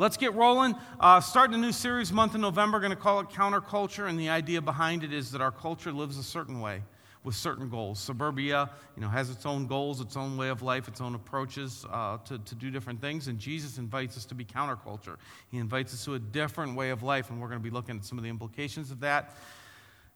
let's 0.00 0.16
get 0.16 0.34
rolling. 0.34 0.74
Uh, 0.98 1.20
starting 1.20 1.54
a 1.54 1.58
new 1.58 1.72
series 1.72 2.10
month 2.10 2.34
in 2.34 2.40
November, 2.40 2.80
going 2.80 2.88
to 2.88 2.96
call 2.96 3.20
it 3.20 3.28
Counterculture, 3.28 4.08
and 4.08 4.18
the 4.18 4.30
idea 4.30 4.62
behind 4.62 5.04
it 5.04 5.12
is 5.12 5.30
that 5.30 5.42
our 5.42 5.52
culture 5.52 5.92
lives 5.92 6.16
a 6.16 6.22
certain 6.22 6.58
way 6.58 6.82
with 7.22 7.34
certain 7.34 7.68
goals. 7.68 8.00
Suburbia, 8.00 8.70
you 8.96 9.02
know, 9.02 9.10
has 9.10 9.28
its 9.28 9.44
own 9.44 9.66
goals, 9.66 10.00
its 10.00 10.16
own 10.16 10.38
way 10.38 10.48
of 10.48 10.62
life, 10.62 10.88
its 10.88 11.02
own 11.02 11.14
approaches 11.14 11.84
uh, 11.92 12.16
to, 12.24 12.38
to 12.38 12.54
do 12.54 12.70
different 12.70 13.02
things, 13.02 13.28
and 13.28 13.38
Jesus 13.38 13.76
invites 13.76 14.16
us 14.16 14.24
to 14.24 14.34
be 14.34 14.42
counterculture. 14.42 15.16
He 15.50 15.58
invites 15.58 15.92
us 15.92 16.02
to 16.06 16.14
a 16.14 16.18
different 16.18 16.76
way 16.76 16.88
of 16.88 17.02
life, 17.02 17.28
and 17.28 17.38
we're 17.38 17.48
going 17.48 17.60
to 17.60 17.62
be 17.62 17.68
looking 17.68 17.98
at 17.98 18.04
some 18.06 18.16
of 18.16 18.24
the 18.24 18.30
implications 18.30 18.90
of 18.90 19.00
that 19.00 19.36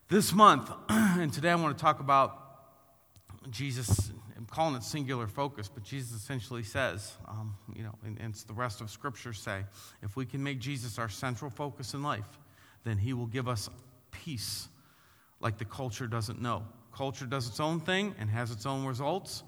this 0.09 0.33
month. 0.33 0.71
and 0.89 1.31
today 1.31 1.51
I 1.51 1.55
want 1.55 1.77
to 1.77 1.81
talk 1.81 1.99
about 1.99 2.41
Jesus. 3.51 4.11
I'm 4.45 4.53
calling 4.53 4.75
it 4.75 4.83
singular 4.83 5.25
focus, 5.25 5.67
but 5.73 5.81
Jesus 5.81 6.11
essentially 6.11 6.61
says, 6.61 7.13
um, 7.27 7.55
you 7.75 7.81
know, 7.81 7.95
and, 8.05 8.15
and 8.21 8.35
the 8.35 8.53
rest 8.53 8.79
of 8.79 8.91
Scripture 8.91 9.33
say, 9.33 9.63
if 10.03 10.15
we 10.15 10.23
can 10.23 10.43
make 10.43 10.59
Jesus 10.59 10.99
our 10.99 11.09
central 11.09 11.49
focus 11.49 11.95
in 11.95 12.03
life, 12.03 12.37
then 12.83 12.99
He 12.99 13.13
will 13.13 13.25
give 13.25 13.47
us 13.47 13.71
peace 14.11 14.67
like 15.39 15.57
the 15.57 15.65
culture 15.65 16.05
doesn't 16.05 16.39
know. 16.39 16.63
Culture 16.95 17.25
does 17.25 17.47
its 17.47 17.59
own 17.59 17.79
thing 17.79 18.13
and 18.19 18.29
has 18.29 18.51
its 18.51 18.67
own 18.67 18.85
results. 18.85 19.41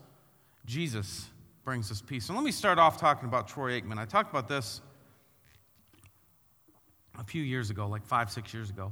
Jesus 0.66 1.28
brings 1.64 1.92
us 1.92 2.02
peace. 2.02 2.30
And 2.30 2.36
let 2.36 2.44
me 2.44 2.52
start 2.52 2.80
off 2.80 3.00
talking 3.00 3.30
about 3.30 3.48
Troy 3.48 3.80
Aikman. 3.80 4.00
I 4.00 4.06
talked 4.06 4.32
about 4.32 4.48
this 4.48 4.82
a 7.20 7.24
few 7.24 7.44
years 7.44 7.70
ago, 7.70 7.88
like 7.88 8.04
five, 8.04 8.32
six 8.32 8.52
years 8.52 8.72
ago. 8.72 8.92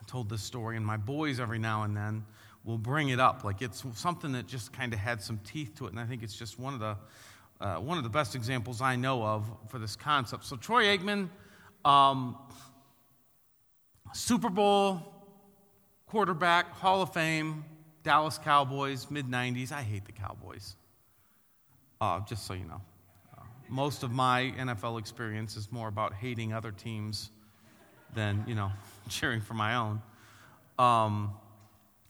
I 0.00 0.04
told 0.06 0.28
this 0.28 0.42
story, 0.42 0.76
and 0.76 0.86
my 0.86 0.96
boys 0.96 1.40
every 1.40 1.58
now 1.58 1.82
and 1.82 1.96
then 1.96 2.24
will 2.64 2.78
bring 2.78 3.10
it 3.10 3.20
up. 3.20 3.44
Like 3.44 3.62
it's 3.62 3.84
something 3.94 4.32
that 4.32 4.46
just 4.46 4.72
kind 4.72 4.92
of 4.92 4.98
had 4.98 5.22
some 5.22 5.38
teeth 5.44 5.74
to 5.76 5.86
it, 5.86 5.90
and 5.90 6.00
I 6.00 6.06
think 6.06 6.22
it's 6.22 6.36
just 6.36 6.58
one 6.58 6.74
of 6.74 6.80
the 6.80 6.96
uh, 7.60 7.76
one 7.76 7.98
of 7.98 8.04
the 8.04 8.10
best 8.10 8.34
examples 8.34 8.80
I 8.80 8.96
know 8.96 9.22
of 9.22 9.44
for 9.68 9.78
this 9.78 9.96
concept. 9.96 10.44
So 10.44 10.56
Troy 10.56 10.84
Aikman, 10.84 11.28
um, 11.84 12.36
Super 14.12 14.48
Bowl 14.48 15.14
quarterback, 16.06 16.72
Hall 16.74 17.02
of 17.02 17.12
Fame, 17.12 17.64
Dallas 18.02 18.38
Cowboys, 18.38 19.10
mid 19.10 19.26
90s. 19.26 19.72
I 19.72 19.82
hate 19.82 20.04
the 20.04 20.12
Cowboys, 20.12 20.76
uh, 22.00 22.20
just 22.20 22.46
so 22.46 22.54
you 22.54 22.64
know. 22.64 22.80
Uh, 23.36 23.42
most 23.68 24.02
of 24.02 24.10
my 24.10 24.52
NFL 24.58 24.98
experience 24.98 25.56
is 25.56 25.70
more 25.72 25.88
about 25.88 26.12
hating 26.14 26.52
other 26.52 26.70
teams 26.70 27.30
than, 28.14 28.44
you 28.46 28.54
know, 28.54 28.70
cheering 29.08 29.40
for 29.40 29.54
my 29.54 29.74
own. 29.76 30.02
Um, 30.78 31.34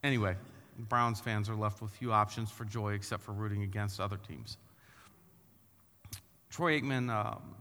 anyway, 0.04 0.36
Browns 0.78 1.18
fans 1.18 1.48
are 1.48 1.56
left 1.56 1.82
with 1.82 1.90
few 1.90 2.12
options 2.12 2.50
for 2.50 2.64
joy 2.64 2.92
except 2.92 3.22
for 3.22 3.32
rooting 3.32 3.62
against 3.62 4.00
other 4.00 4.18
teams. 4.28 4.58
Troy 6.50 6.80
Aikman, 6.80 7.10
um, 7.10 7.56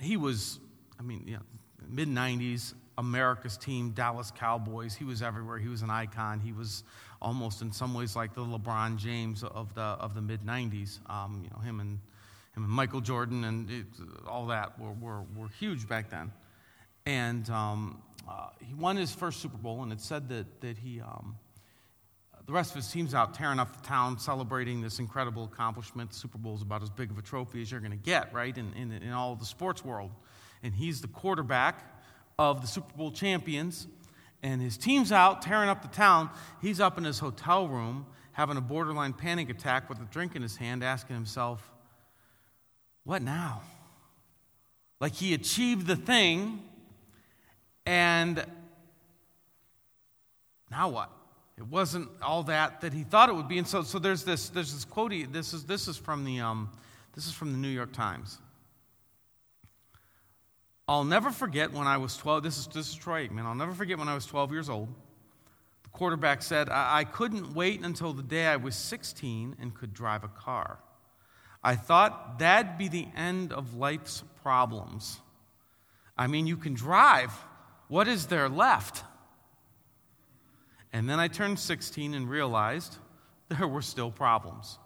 he 0.00 0.16
was, 0.16 0.60
I 0.98 1.02
mean, 1.02 1.24
know, 1.34 1.42
mid 1.86 2.08
90s, 2.08 2.72
America's 2.96 3.58
team, 3.58 3.90
Dallas 3.90 4.30
Cowboys. 4.30 4.94
He 4.94 5.04
was 5.04 5.20
everywhere. 5.20 5.58
He 5.58 5.68
was 5.68 5.82
an 5.82 5.90
icon. 5.90 6.40
He 6.40 6.52
was 6.52 6.84
almost 7.20 7.60
in 7.60 7.72
some 7.72 7.92
ways 7.92 8.14
like 8.14 8.34
the 8.34 8.42
LeBron 8.42 8.96
James 8.96 9.42
of 9.42 9.74
the 9.74 9.80
of 9.80 10.14
the 10.14 10.22
mid 10.22 10.42
'90s. 10.42 11.00
Um, 11.10 11.40
you 11.42 11.50
know, 11.50 11.58
him 11.58 11.80
and 11.80 11.98
him 12.54 12.62
and 12.64 12.68
Michael 12.68 13.00
Jordan 13.00 13.44
and 13.44 13.70
it, 13.70 13.86
all 14.28 14.46
that 14.46 14.78
were, 14.78 14.92
were, 14.92 15.22
were 15.36 15.48
huge 15.58 15.88
back 15.88 16.08
then. 16.08 16.32
And 17.04 17.50
um, 17.50 18.00
uh, 18.28 18.48
he 18.60 18.74
won 18.74 18.96
his 18.96 19.12
first 19.12 19.40
Super 19.40 19.56
Bowl, 19.56 19.82
and 19.82 19.92
it 19.92 20.00
said 20.00 20.28
that 20.28 20.60
that 20.60 20.78
he. 20.78 21.00
Um, 21.00 21.36
the 22.46 22.52
rest 22.52 22.72
of 22.72 22.76
his 22.76 22.88
team's 22.88 23.14
out 23.14 23.32
tearing 23.32 23.58
up 23.58 23.74
the 23.74 23.88
town, 23.88 24.18
celebrating 24.18 24.82
this 24.82 24.98
incredible 24.98 25.44
accomplishment. 25.44 26.12
Super 26.12 26.36
Bowl 26.36 26.54
is 26.54 26.60
about 26.60 26.82
as 26.82 26.90
big 26.90 27.10
of 27.10 27.16
a 27.16 27.22
trophy 27.22 27.62
as 27.62 27.70
you're 27.70 27.80
going 27.80 27.90
to 27.90 27.96
get, 27.96 28.34
right, 28.34 28.56
in, 28.56 28.70
in, 28.74 28.92
in 28.92 29.12
all 29.12 29.34
the 29.34 29.46
sports 29.46 29.82
world. 29.82 30.10
And 30.62 30.74
he's 30.74 31.00
the 31.00 31.08
quarterback 31.08 31.90
of 32.38 32.60
the 32.60 32.66
Super 32.66 32.94
Bowl 32.98 33.10
champions, 33.12 33.86
and 34.42 34.60
his 34.60 34.76
team's 34.76 35.10
out 35.10 35.40
tearing 35.40 35.70
up 35.70 35.80
the 35.80 35.88
town. 35.88 36.28
He's 36.60 36.80
up 36.80 36.98
in 36.98 37.04
his 37.04 37.18
hotel 37.18 37.66
room 37.66 38.04
having 38.32 38.56
a 38.56 38.60
borderline 38.60 39.12
panic 39.12 39.48
attack 39.48 39.88
with 39.88 39.98
a 40.00 40.04
drink 40.04 40.36
in 40.36 40.42
his 40.42 40.56
hand, 40.56 40.84
asking 40.84 41.16
himself, 41.16 41.70
What 43.04 43.22
now? 43.22 43.62
Like 45.00 45.14
he 45.14 45.34
achieved 45.34 45.86
the 45.86 45.96
thing, 45.96 46.62
and 47.86 48.44
now 50.70 50.88
what? 50.88 51.10
It 51.56 51.66
wasn't 51.66 52.08
all 52.20 52.42
that 52.44 52.80
that 52.80 52.92
he 52.92 53.04
thought 53.04 53.28
it 53.28 53.34
would 53.34 53.48
be. 53.48 53.58
And 53.58 53.66
so, 53.66 53.82
so 53.82 53.98
there's 53.98 54.24
this 54.24 54.48
there's 54.48 54.72
this 54.74 54.84
quote. 54.84 55.12
This 55.30 55.52
is 55.52 55.64
this 55.64 55.86
is 55.86 55.96
from 55.96 56.24
the 56.24 56.40
um, 56.40 56.70
this 57.14 57.26
is 57.26 57.32
from 57.32 57.52
the 57.52 57.58
New 57.58 57.68
York 57.68 57.92
Times. 57.92 58.38
I'll 60.86 61.04
never 61.04 61.30
forget 61.30 61.72
when 61.72 61.86
I 61.86 61.96
was 61.96 62.16
12. 62.16 62.42
This 62.42 62.58
is, 62.58 62.66
this 62.66 62.88
is 62.90 62.94
Troy 62.94 63.26
Aikman. 63.26 63.44
I'll 63.44 63.54
never 63.54 63.72
forget 63.72 63.98
when 63.98 64.08
I 64.08 64.14
was 64.14 64.26
12 64.26 64.52
years 64.52 64.68
old. 64.68 64.88
The 65.82 65.88
quarterback 65.90 66.42
said, 66.42 66.68
I, 66.68 66.98
I 66.98 67.04
couldn't 67.04 67.54
wait 67.54 67.80
until 67.82 68.12
the 68.12 68.22
day 68.22 68.46
I 68.46 68.56
was 68.56 68.76
16 68.76 69.56
and 69.58 69.74
could 69.74 69.94
drive 69.94 70.24
a 70.24 70.28
car. 70.28 70.80
I 71.62 71.76
thought 71.76 72.38
that'd 72.38 72.76
be 72.76 72.88
the 72.88 73.06
end 73.16 73.50
of 73.50 73.74
life's 73.74 74.22
problems. 74.42 75.20
I 76.18 76.26
mean, 76.26 76.46
you 76.46 76.58
can 76.58 76.74
drive. 76.74 77.32
What 77.88 78.08
is 78.08 78.26
there 78.26 78.48
left? 78.48 79.04
And 80.92 81.08
then 81.08 81.18
I 81.18 81.28
turned 81.28 81.58
16 81.58 82.14
and 82.14 82.28
realized 82.28 82.98
there 83.48 83.68
were 83.68 83.82
still 83.82 84.10
problems. 84.10 84.78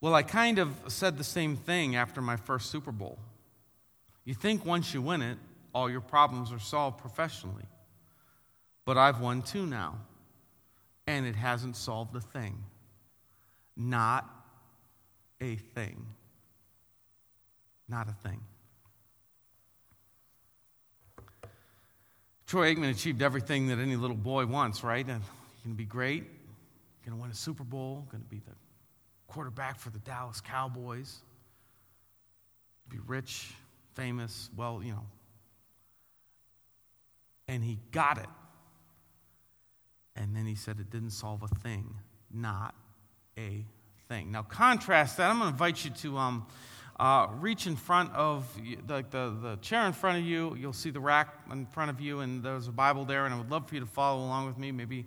Well, 0.00 0.14
I 0.14 0.22
kind 0.22 0.58
of 0.58 0.74
said 0.88 1.18
the 1.18 1.24
same 1.24 1.56
thing 1.56 1.96
after 1.96 2.22
my 2.22 2.36
first 2.36 2.70
Super 2.70 2.92
Bowl. 2.92 3.18
You 4.24 4.34
think 4.34 4.64
once 4.64 4.94
you 4.94 5.02
win 5.02 5.20
it, 5.22 5.38
all 5.74 5.90
your 5.90 6.00
problems 6.00 6.52
are 6.52 6.58
solved 6.58 6.98
professionally. 6.98 7.64
But 8.84 8.96
I've 8.96 9.20
won 9.20 9.42
two 9.42 9.66
now, 9.66 9.98
and 11.06 11.26
it 11.26 11.36
hasn't 11.36 11.76
solved 11.76 12.16
a 12.16 12.20
thing. 12.20 12.64
Not 13.76 14.28
a 15.40 15.56
thing. 15.56 16.06
Not 17.88 18.08
a 18.08 18.12
thing. 18.12 18.40
Troy 22.50 22.74
Aikman 22.74 22.90
achieved 22.90 23.22
everything 23.22 23.68
that 23.68 23.78
any 23.78 23.94
little 23.94 24.16
boy 24.16 24.44
wants, 24.44 24.82
right? 24.82 25.06
And 25.06 25.22
going 25.62 25.72
to 25.72 25.78
be 25.78 25.84
great. 25.84 26.24
Going 27.06 27.16
to 27.16 27.22
win 27.22 27.30
a 27.30 27.34
Super 27.34 27.62
Bowl. 27.62 28.08
Going 28.10 28.24
to 28.24 28.28
be 28.28 28.40
the 28.40 28.56
quarterback 29.28 29.78
for 29.78 29.90
the 29.90 30.00
Dallas 30.00 30.40
Cowboys, 30.40 31.20
be 32.88 32.98
rich, 33.06 33.52
famous, 33.94 34.50
well, 34.56 34.82
you 34.82 34.90
know. 34.90 35.06
And 37.46 37.62
he 37.62 37.78
got 37.92 38.18
it. 38.18 38.26
And 40.16 40.34
then 40.34 40.44
he 40.44 40.56
said 40.56 40.80
it 40.80 40.90
didn't 40.90 41.10
solve 41.10 41.44
a 41.44 41.48
thing, 41.60 41.94
not 42.34 42.74
a 43.38 43.64
thing. 44.08 44.32
Now, 44.32 44.42
contrast 44.42 45.18
that. 45.18 45.30
I'm 45.30 45.38
going 45.38 45.50
to 45.50 45.54
invite 45.54 45.84
you 45.84 45.92
to 45.92 46.18
um, 46.18 46.46
uh, 47.00 47.28
reach 47.40 47.66
in 47.66 47.76
front 47.76 48.12
of 48.12 48.46
the, 48.86 49.02
the, 49.10 49.34
the 49.40 49.58
chair 49.62 49.86
in 49.86 49.92
front 49.94 50.18
of 50.18 50.24
you. 50.24 50.54
You'll 50.54 50.74
see 50.74 50.90
the 50.90 51.00
rack 51.00 51.34
in 51.50 51.64
front 51.64 51.90
of 51.90 51.98
you, 51.98 52.20
and 52.20 52.42
there's 52.42 52.68
a 52.68 52.72
Bible 52.72 53.06
there, 53.06 53.24
and 53.24 53.34
I 53.34 53.38
would 53.38 53.50
love 53.50 53.66
for 53.66 53.74
you 53.74 53.80
to 53.80 53.86
follow 53.86 54.22
along 54.22 54.46
with 54.46 54.58
me. 54.58 54.70
Maybe 54.70 55.06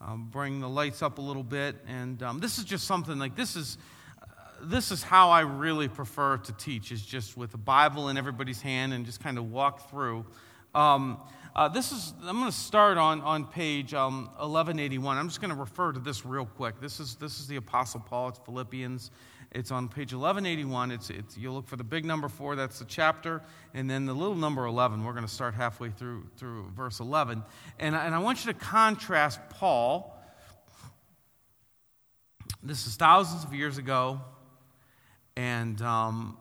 um, 0.00 0.26
bring 0.32 0.58
the 0.58 0.68
lights 0.68 1.00
up 1.00 1.18
a 1.18 1.20
little 1.20 1.44
bit. 1.44 1.76
And 1.86 2.20
um, 2.24 2.40
this 2.40 2.58
is 2.58 2.64
just 2.64 2.88
something 2.88 3.20
like 3.20 3.36
this 3.36 3.54
is. 3.54 3.78
Uh, 4.20 4.26
this 4.64 4.90
is 4.90 5.04
how 5.04 5.30
I 5.30 5.42
really 5.42 5.86
prefer 5.86 6.38
to 6.38 6.52
teach, 6.54 6.90
is 6.90 7.06
just 7.06 7.36
with 7.36 7.54
a 7.54 7.58
Bible 7.58 8.08
in 8.08 8.16
everybody's 8.16 8.60
hand 8.60 8.92
and 8.92 9.06
just 9.06 9.20
kind 9.20 9.38
of 9.38 9.52
walk 9.52 9.88
through. 9.90 10.26
Um, 10.74 11.18
uh, 11.54 11.68
this 11.68 11.92
is, 11.92 12.14
I'm 12.24 12.38
going 12.38 12.50
to 12.50 12.56
start 12.56 12.98
on, 12.98 13.20
on 13.20 13.44
page 13.44 13.92
1181. 13.92 15.16
Um, 15.16 15.20
I'm 15.20 15.28
just 15.28 15.40
going 15.40 15.50
to 15.50 15.56
refer 15.56 15.92
to 15.92 16.00
this 16.00 16.26
real 16.26 16.46
quick. 16.46 16.80
This 16.80 16.98
is, 16.98 17.14
this 17.16 17.38
is 17.38 17.46
the 17.46 17.56
Apostle 17.56 18.00
Paul, 18.00 18.28
it's 18.30 18.38
Philippians. 18.44 19.12
It's 19.52 19.70
on 19.70 19.88
page 19.88 20.12
1181. 20.12 20.90
It's, 20.90 21.10
it's, 21.10 21.38
you 21.38 21.50
look 21.50 21.66
for 21.66 21.76
the 21.76 21.84
big 21.84 22.04
number 22.04 22.28
four, 22.28 22.54
that's 22.54 22.78
the 22.78 22.84
chapter, 22.84 23.42
and 23.72 23.88
then 23.88 24.04
the 24.04 24.12
little 24.12 24.34
number 24.34 24.66
11. 24.66 25.02
We're 25.02 25.12
going 25.12 25.24
to 25.24 25.32
start 25.32 25.54
halfway 25.54 25.90
through, 25.90 26.26
through 26.36 26.70
verse 26.76 27.00
11. 27.00 27.42
And, 27.78 27.94
and 27.94 28.14
I 28.14 28.18
want 28.18 28.44
you 28.44 28.52
to 28.52 28.58
contrast 28.58 29.40
Paul. 29.48 30.14
This 32.62 32.86
is 32.86 32.96
thousands 32.96 33.44
of 33.44 33.54
years 33.54 33.78
ago. 33.78 34.20
And 35.34 35.80
um, 35.80 36.36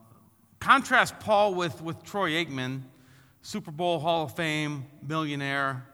contrast 0.60 1.18
Paul 1.20 1.54
with, 1.54 1.82
with 1.82 2.04
Troy 2.04 2.32
Aikman, 2.32 2.82
Super 3.42 3.72
Bowl 3.72 4.00
Hall 4.00 4.26
of 4.26 4.36
Fame, 4.36 4.86
millionaire, 5.02 5.86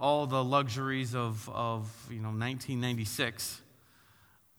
all 0.00 0.26
the 0.26 0.42
luxuries 0.42 1.14
of, 1.14 1.48
of 1.50 1.88
you 2.10 2.16
know, 2.16 2.30
1996 2.30 3.62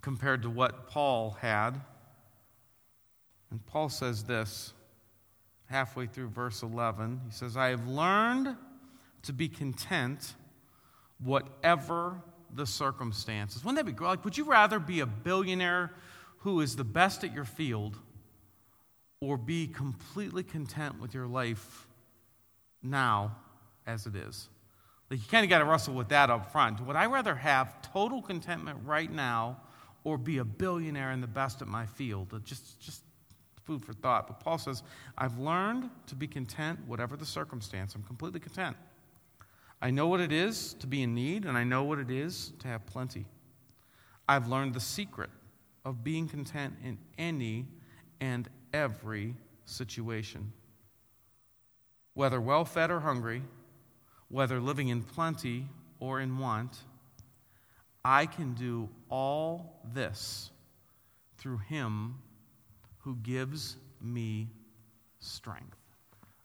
compared 0.02 0.44
to 0.44 0.50
what 0.50 0.88
Paul 0.88 1.32
had. 1.42 1.82
And 3.52 3.66
Paul 3.66 3.90
says 3.90 4.24
this 4.24 4.74
halfway 5.66 6.08
through 6.08 6.30
verse 6.30 6.64
11. 6.64 7.22
He 7.26 7.32
says, 7.32 7.58
I 7.58 7.70
have 7.70 7.88
learned 7.88 8.56
to 9.24 9.34
be 9.34 9.48
content 9.48 10.34
whatever 11.24 12.22
the 12.54 12.66
circumstances. 12.66 13.64
Wouldn't 13.64 13.78
that 13.78 13.86
be 13.86 13.92
great? 13.92 14.08
Like, 14.08 14.26
would 14.26 14.38
you 14.38 14.46
rather 14.46 14.80
be 14.80 15.02
a 15.02 15.06
billionaire 15.06 15.92
who 16.40 16.62
is 16.62 16.76
the 16.76 16.84
best 16.84 17.24
at 17.24 17.34
your 17.34 17.46
field 17.46 17.98
or 19.22 19.38
be 19.38 19.68
completely 19.68 20.44
content 20.44 21.00
with 21.00 21.14
your 21.14 21.28
life 21.28 21.88
now 22.82 23.36
as 23.86 24.06
it 24.06 24.16
is. 24.16 24.50
Like 25.10 25.20
you 25.20 25.26
kind 25.30 25.44
of 25.44 25.50
got 25.50 25.60
to 25.60 25.66
wrestle 25.66 25.96
with 25.96 26.10
that 26.10 26.30
up 26.30 26.52
front. 26.52 26.86
Would 26.86 26.96
I 26.96 27.08
rather 27.08 27.36
have 27.36 27.82
total 27.82 28.22
contentment 28.22 28.80
right 28.86 29.12
now 29.12 29.58
or 30.04 30.18
be 30.18 30.38
a 30.38 30.46
billionaire 30.46 31.12
and 31.12 31.22
the 31.22 31.28
best 31.28 31.62
at 31.62 31.68
my 31.68 31.86
field? 31.86 32.40
Just, 32.46 32.80
just 32.80 33.04
food 33.70 33.86
for 33.86 33.94
thought. 33.94 34.26
But 34.26 34.40
Paul 34.40 34.58
says, 34.58 34.82
I've 35.16 35.38
learned 35.38 35.92
to 36.08 36.16
be 36.16 36.26
content, 36.26 36.80
whatever 36.88 37.16
the 37.16 37.26
circumstance. 37.26 37.94
I'm 37.94 38.02
completely 38.02 38.40
content. 38.40 38.76
I 39.80 39.92
know 39.92 40.08
what 40.08 40.20
it 40.20 40.32
is 40.32 40.74
to 40.80 40.88
be 40.88 41.04
in 41.04 41.14
need, 41.14 41.46
and 41.46 41.56
I 41.56 41.64
know 41.64 41.84
what 41.84 42.00
it 42.00 42.10
is 42.10 42.52
to 42.60 42.68
have 42.68 42.88
plenty. 42.88 43.28
I've 44.28 44.48
learned 44.48 44.74
the 44.74 44.80
secret 44.80 45.30
of 45.86 46.04
being 46.04 46.28
content 46.28 46.78
in 46.84 46.98
any 47.20 47.68
and 48.20 48.50
every 48.74 49.36
situation. 49.66 50.52
Whether 52.16 52.42
well 52.42 52.66
fed 52.66 52.90
or 52.90 53.02
hungry, 53.02 53.44
whether 54.30 54.60
living 54.60 54.88
in 54.88 55.04
plenty 55.04 55.68
or 56.00 56.20
in 56.20 56.40
want, 56.40 56.76
I 58.04 58.26
can 58.26 58.56
do 58.56 58.90
all 59.10 59.80
this 59.94 60.50
through 61.38 61.60
Him 61.60 62.16
who 63.00 63.16
gives 63.18 63.78
me 64.02 64.50
strength. 65.20 65.78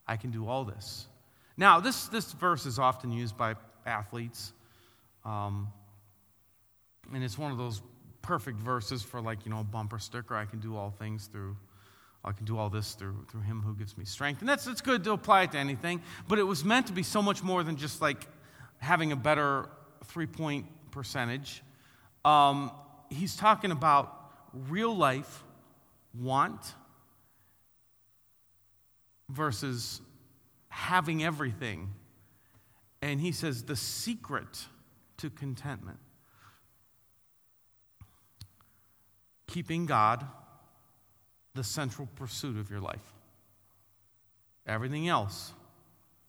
I 0.06 0.16
can 0.16 0.30
do 0.30 0.48
all 0.48 0.64
this. 0.64 1.06
Now, 1.56 1.80
this, 1.80 2.08
this 2.08 2.32
verse 2.32 2.66
is 2.66 2.78
often 2.78 3.12
used 3.12 3.36
by 3.36 3.54
athletes, 3.86 4.52
um, 5.24 5.68
and 7.12 7.22
it's 7.22 7.38
one 7.38 7.52
of 7.52 7.58
those 7.58 7.80
perfect 8.22 8.58
verses 8.58 9.02
for, 9.02 9.20
like, 9.20 9.44
you 9.44 9.50
know, 9.50 9.60
a 9.60 9.64
bumper 9.64 9.98
sticker. 9.98 10.34
I 10.34 10.46
can 10.46 10.58
do 10.58 10.76
all 10.76 10.90
things 10.90 11.26
through 11.26 11.56
I 12.24 12.32
can 12.32 12.46
do 12.46 12.56
all 12.56 12.70
this 12.70 12.94
through, 12.94 13.26
through 13.30 13.42
him 13.42 13.60
who 13.60 13.74
gives 13.74 13.98
me 13.98 14.06
strength. 14.06 14.40
And 14.40 14.48
that's, 14.48 14.64
that's 14.64 14.80
good 14.80 15.04
to 15.04 15.12
apply 15.12 15.42
it 15.42 15.52
to 15.52 15.58
anything, 15.58 16.00
but 16.26 16.38
it 16.38 16.42
was 16.42 16.64
meant 16.64 16.86
to 16.86 16.92
be 16.92 17.02
so 17.02 17.20
much 17.20 17.42
more 17.42 17.62
than 17.62 17.76
just 17.76 18.00
like 18.00 18.26
having 18.78 19.12
a 19.12 19.16
better 19.16 19.68
three 20.06 20.26
point 20.26 20.66
percentage. 20.90 21.62
Um, 22.24 22.70
he's 23.10 23.36
talking 23.36 23.70
about 23.70 24.32
real 24.70 24.96
life 24.96 25.44
want 26.18 26.74
versus 29.28 30.00
having 30.68 31.24
everything. 31.24 31.92
And 33.02 33.20
he 33.20 33.32
says 33.32 33.64
the 33.64 33.76
secret 33.76 34.66
to 35.18 35.30
contentment 35.30 35.98
keeping 39.54 39.86
God 39.86 40.26
the 41.54 41.62
central 41.62 42.08
pursuit 42.16 42.58
of 42.58 42.70
your 42.70 42.80
life. 42.80 43.12
Everything 44.66 45.06
else 45.06 45.52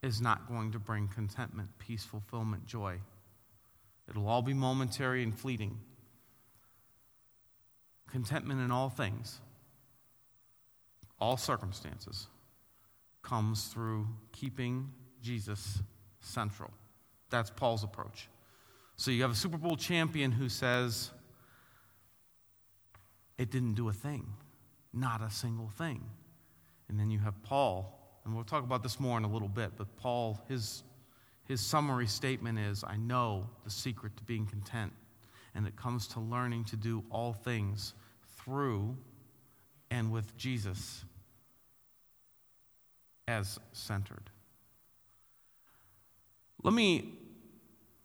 is 0.03 0.21
not 0.21 0.47
going 0.47 0.73
to 0.73 0.79
bring 0.79 1.07
contentment, 1.07 1.69
peace, 1.79 2.03
fulfillment, 2.03 2.67
joy. 2.67 2.99
It'll 4.07 4.27
all 4.27 4.43
be 4.43 4.53
momentary 4.53 5.23
and 5.23 5.35
fleeting. 5.35 5.79
Contentment 8.11 8.61
in 8.61 8.69
all 8.69 8.89
things, 8.89 9.39
all 11.19 11.37
circumstances, 11.37 12.27
comes 13.21 13.65
through 13.65 14.07
keeping 14.31 14.91
Jesus 15.21 15.81
central. 16.19 16.71
That's 17.29 17.49
Paul's 17.49 17.83
approach. 17.83 18.29
So 18.97 19.11
you 19.11 19.23
have 19.23 19.31
a 19.31 19.35
Super 19.35 19.57
Bowl 19.57 19.75
champion 19.75 20.31
who 20.31 20.47
says, 20.47 21.11
It 23.37 23.51
didn't 23.51 23.73
do 23.73 23.89
a 23.89 23.93
thing. 23.93 24.27
Not 24.93 25.21
a 25.21 25.29
single 25.29 25.69
thing. 25.69 26.03
And 26.87 26.99
then 26.99 27.09
you 27.09 27.19
have 27.19 27.41
Paul, 27.43 28.21
and 28.23 28.33
we'll 28.33 28.43
talk 28.43 28.63
about 28.63 28.83
this 28.83 28.99
more 28.99 29.17
in 29.17 29.23
a 29.23 29.31
little 29.31 29.47
bit, 29.47 29.71
but 29.75 29.95
Paul, 29.97 30.39
his, 30.47 30.83
his 31.45 31.59
summary 31.61 32.07
statement 32.07 32.59
is 32.59 32.83
I 32.83 32.95
know 32.95 33.49
the 33.63 33.71
secret 33.71 34.15
to 34.17 34.23
being 34.23 34.45
content, 34.45 34.93
and 35.55 35.65
it 35.67 35.75
comes 35.75 36.07
to 36.09 36.19
learning 36.19 36.65
to 36.65 36.75
do 36.75 37.03
all 37.09 37.33
things 37.33 37.93
through 38.37 38.95
and 39.89 40.11
with 40.11 40.35
Jesus 40.37 41.03
as 43.27 43.59
centered. 43.73 44.29
Let 46.63 46.73
me, 46.73 47.13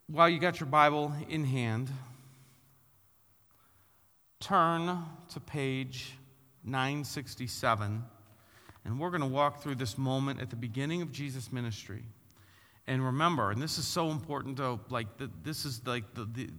while 0.06 0.28
you 0.28 0.38
got 0.38 0.60
your 0.60 0.68
Bible 0.68 1.12
in 1.28 1.44
hand, 1.44 1.90
turn 4.40 5.04
to 5.30 5.40
page 5.40 6.12
967. 6.64 8.02
And 8.84 8.98
we're 8.98 9.10
going 9.10 9.20
to 9.20 9.26
walk 9.26 9.62
through 9.62 9.76
this 9.76 9.98
moment 9.98 10.40
at 10.40 10.50
the 10.50 10.56
beginning 10.56 11.02
of 11.02 11.12
Jesus' 11.12 11.52
ministry. 11.52 12.02
And 12.86 13.04
remember, 13.04 13.50
and 13.50 13.60
this 13.60 13.78
is 13.78 13.86
so 13.86 14.10
important 14.10 14.56
to, 14.56 14.80
like, 14.88 15.16
the, 15.18 15.30
this 15.42 15.64
is 15.64 15.86
like 15.86 16.14
the, 16.14 16.24
the, 16.24 16.50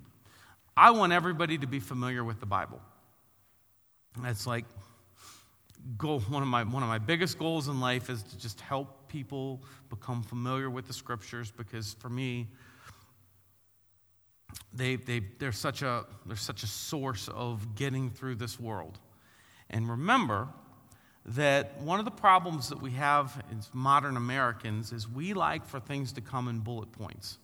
I 0.78 0.92
want 0.92 1.14
everybody 1.14 1.58
to 1.58 1.68
be 1.68 1.80
familiar 1.80 2.24
with 2.24 2.40
the 2.40 2.46
Bible. 2.46 2.80
That's 4.22 4.46
like, 4.46 4.66
goal, 5.98 6.20
one, 6.22 6.42
of 6.42 6.48
my, 6.48 6.64
one 6.64 6.84
of 6.84 6.90
my 6.90 6.98
biggest 6.98 7.38
goals 7.38 7.68
in 7.68 7.80
life 7.80 8.10
is 8.10 8.24
to 8.24 8.38
just 8.38 8.62
help 8.62 9.08
people 9.08 9.64
become 9.90 10.24
familiar 10.24 10.70
with 10.70 10.88
the 10.88 10.94
scriptures 10.94 11.52
because 11.52 11.94
for 12.00 12.10
me, 12.10 12.48
they, 14.74 14.96
they, 14.96 15.22
they're, 15.40 15.52
such 15.52 15.82
a, 15.82 16.06
they're 16.26 16.36
such 16.36 16.64
a 16.64 16.68
source 16.68 17.28
of 17.30 17.76
getting 17.76 18.10
through 18.10 18.36
this 18.36 18.60
world. 18.60 19.00
And 19.70 19.90
remember 19.90 20.48
that 21.26 21.80
one 21.82 22.00
of 22.00 22.06
the 22.06 22.12
problems 22.12 22.70
that 22.70 22.82
we 22.82 22.92
have 22.92 23.44
as 23.58 23.70
modern 23.74 24.18
Americans 24.18 24.92
is 24.92 25.08
we 25.08 25.34
like 25.34 25.66
for 25.66 25.80
things 25.80 26.14
to 26.14 26.22
come 26.22 26.48
in 26.48 26.60
bullet 26.60 26.92
points. 26.92 27.38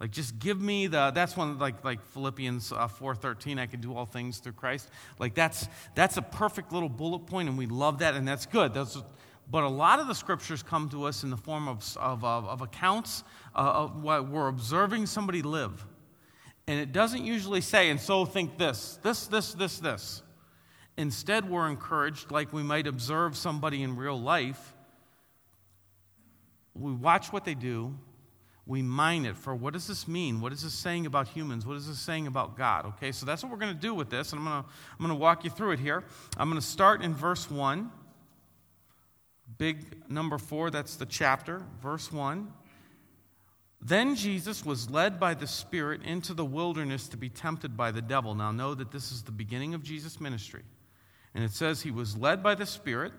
Like 0.00 0.10
just 0.10 0.38
give 0.38 0.60
me 0.60 0.86
the 0.86 1.12
that's 1.12 1.36
one 1.36 1.58
like 1.58 1.84
like 1.84 2.04
Philippians 2.06 2.72
uh, 2.72 2.88
4:13 2.88 3.58
I 3.58 3.66
can 3.66 3.80
do 3.80 3.94
all 3.96 4.06
things 4.06 4.38
through 4.38 4.52
Christ. 4.52 4.90
Like 5.18 5.34
that's 5.34 5.68
that's 5.94 6.16
a 6.16 6.22
perfect 6.22 6.72
little 6.72 6.88
bullet 6.88 7.26
point 7.26 7.48
and 7.48 7.56
we 7.56 7.66
love 7.66 7.98
that 7.98 8.14
and 8.14 8.26
that's 8.26 8.46
good. 8.46 8.74
That's 8.74 9.00
but 9.50 9.62
a 9.62 9.68
lot 9.68 10.00
of 10.00 10.08
the 10.08 10.14
scriptures 10.14 10.62
come 10.62 10.88
to 10.90 11.04
us 11.04 11.22
in 11.22 11.30
the 11.30 11.36
form 11.36 11.68
of, 11.68 11.96
of, 11.98 12.24
of, 12.24 12.46
of 12.46 12.62
accounts 12.62 13.24
uh, 13.54 13.58
of 13.58 14.02
what 14.02 14.28
we're 14.28 14.48
observing 14.48 15.06
somebody 15.06 15.42
live. 15.42 15.84
And 16.66 16.80
it 16.80 16.92
doesn't 16.92 17.24
usually 17.24 17.60
say, 17.60 17.90
and 17.90 18.00
so 18.00 18.24
think 18.24 18.56
this, 18.56 18.98
this, 19.02 19.26
this, 19.26 19.52
this, 19.52 19.78
this. 19.78 20.22
Instead, 20.96 21.48
we're 21.50 21.68
encouraged, 21.68 22.30
like 22.30 22.52
we 22.52 22.62
might 22.62 22.86
observe 22.86 23.36
somebody 23.36 23.82
in 23.82 23.96
real 23.96 24.18
life. 24.18 24.74
We 26.74 26.92
watch 26.92 27.32
what 27.32 27.44
they 27.44 27.54
do, 27.54 27.94
we 28.66 28.80
mine 28.80 29.26
it 29.26 29.36
for 29.36 29.54
what 29.54 29.74
does 29.74 29.86
this 29.86 30.08
mean? 30.08 30.40
What 30.40 30.52
is 30.52 30.62
this 30.62 30.72
saying 30.72 31.04
about 31.06 31.28
humans? 31.28 31.66
What 31.66 31.76
is 31.76 31.86
this 31.86 31.98
saying 31.98 32.26
about 32.26 32.56
God? 32.56 32.86
Okay, 32.86 33.12
so 33.12 33.26
that's 33.26 33.42
what 33.42 33.52
we're 33.52 33.58
going 33.58 33.74
to 33.74 33.80
do 33.80 33.94
with 33.94 34.08
this, 34.08 34.32
and 34.32 34.40
I'm 34.40 34.46
going 34.46 34.62
to, 34.62 34.68
I'm 34.98 35.08
to 35.08 35.14
walk 35.14 35.44
you 35.44 35.50
through 35.50 35.72
it 35.72 35.80
here. 35.80 36.02
I'm 36.36 36.48
going 36.48 36.60
to 36.60 36.66
start 36.66 37.02
in 37.02 37.14
verse 37.14 37.50
1. 37.50 37.90
Big 39.58 40.10
number 40.10 40.38
4, 40.38 40.70
that's 40.70 40.96
the 40.96 41.06
chapter, 41.06 41.62
verse 41.82 42.10
1. 42.10 42.50
Then 43.82 44.16
Jesus 44.16 44.64
was 44.64 44.90
led 44.90 45.20
by 45.20 45.34
the 45.34 45.46
Spirit 45.46 46.00
into 46.02 46.32
the 46.32 46.44
wilderness 46.44 47.06
to 47.08 47.18
be 47.18 47.28
tempted 47.28 47.76
by 47.76 47.90
the 47.90 48.00
devil. 48.00 48.34
Now, 48.34 48.50
know 48.50 48.74
that 48.74 48.90
this 48.90 49.12
is 49.12 49.22
the 49.22 49.30
beginning 49.30 49.74
of 49.74 49.82
Jesus' 49.82 50.18
ministry. 50.18 50.62
And 51.34 51.44
it 51.44 51.50
says 51.50 51.82
he 51.82 51.90
was 51.90 52.16
led 52.16 52.42
by 52.42 52.54
the 52.54 52.64
Spirit, 52.64 53.12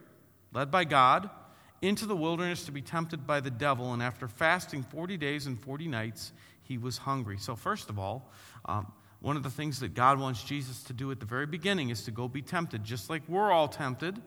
led 0.51 0.71
by 0.71 0.85
God, 0.85 1.29
into 1.82 2.05
the 2.05 2.15
wilderness 2.15 2.65
to 2.65 2.72
be 2.72 2.82
tempted 2.82 3.27
by 3.27 3.39
the 3.39 3.51
devil. 3.51 3.94
And 3.94 4.01
after 4.01 4.27
fasting 4.27 4.84
40 4.84 5.17
days 5.17 5.46
and 5.48 5.60
40 5.60 5.88
nights, 5.88 6.32
he 6.63 6.77
was 6.77 6.98
hungry. 6.98 7.38
So, 7.38 7.55
first 7.55 7.89
of 7.89 8.00
all, 8.00 8.32
um, 8.65 8.91
one 9.22 9.38
of 9.38 9.44
the 9.44 9.50
things 9.50 9.79
that 9.79 9.94
God 9.94 10.20
wants 10.20 10.44
Jesus 10.44 10.84
to 10.84 10.94
do 10.94 11.12
at 11.12 11.20
the 11.20 11.25
very 11.25 11.46
beginning 11.46 11.89
is 11.89 12.03
to 12.03 12.12
go 12.12 12.27
be 12.27 12.41
tempted, 12.41 12.84
just 12.84 13.10
like 13.10 13.24
we're 13.27 13.51
all 13.51 13.67
tempted. 13.67 14.22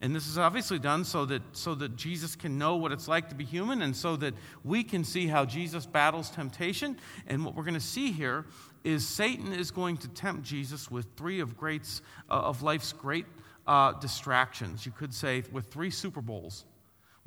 And 0.00 0.14
this 0.14 0.28
is 0.28 0.38
obviously 0.38 0.78
done 0.78 1.04
so 1.04 1.24
that, 1.24 1.42
so 1.52 1.74
that 1.74 1.96
Jesus 1.96 2.36
can 2.36 2.56
know 2.56 2.76
what 2.76 2.92
it's 2.92 3.08
like 3.08 3.28
to 3.30 3.34
be 3.34 3.44
human 3.44 3.82
and 3.82 3.96
so 3.96 4.14
that 4.16 4.34
we 4.62 4.84
can 4.84 5.02
see 5.02 5.26
how 5.26 5.44
Jesus 5.44 5.86
battles 5.86 6.30
temptation. 6.30 6.96
And 7.26 7.44
what 7.44 7.56
we're 7.56 7.64
going 7.64 7.74
to 7.74 7.80
see 7.80 8.12
here 8.12 8.46
is 8.84 9.06
Satan 9.06 9.52
is 9.52 9.72
going 9.72 9.96
to 9.98 10.08
tempt 10.08 10.44
Jesus 10.44 10.88
with 10.88 11.06
three 11.16 11.40
of, 11.40 11.56
greats, 11.56 12.00
uh, 12.30 12.34
of 12.34 12.62
life's 12.62 12.92
great 12.92 13.26
uh, 13.66 13.92
distractions. 13.94 14.86
You 14.86 14.92
could 14.92 15.12
say 15.12 15.42
with 15.50 15.66
three 15.66 15.90
Super 15.90 16.20
Bowls, 16.20 16.64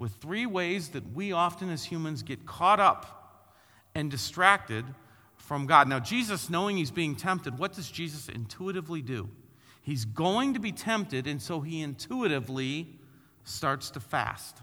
with 0.02 0.14
three 0.16 0.48
ways 0.48 0.90
that 0.90 1.14
we 1.14 1.32
often 1.32 1.70
as 1.70 1.84
humans 1.84 2.24
get 2.24 2.44
caught 2.44 2.80
up 2.80 3.46
and 3.94 4.10
distracted 4.10 4.84
from 5.36 5.68
God. 5.68 5.88
Now, 5.88 6.00
Jesus, 6.00 6.50
knowing 6.50 6.76
he's 6.76 6.90
being 6.90 7.16
tempted, 7.16 7.60
what 7.60 7.74
does 7.74 7.92
Jesus 7.92 8.28
intuitively 8.28 9.04
do? 9.04 9.30
He's 9.84 10.06
going 10.06 10.56
to 10.56 10.60
be 10.60 10.72
tempted, 10.72 11.28
and 11.28 11.40
so 11.40 11.60
he 11.60 11.82
intuitively 11.82 12.98
starts 13.44 13.92
to 13.92 14.00
fast. 14.00 14.58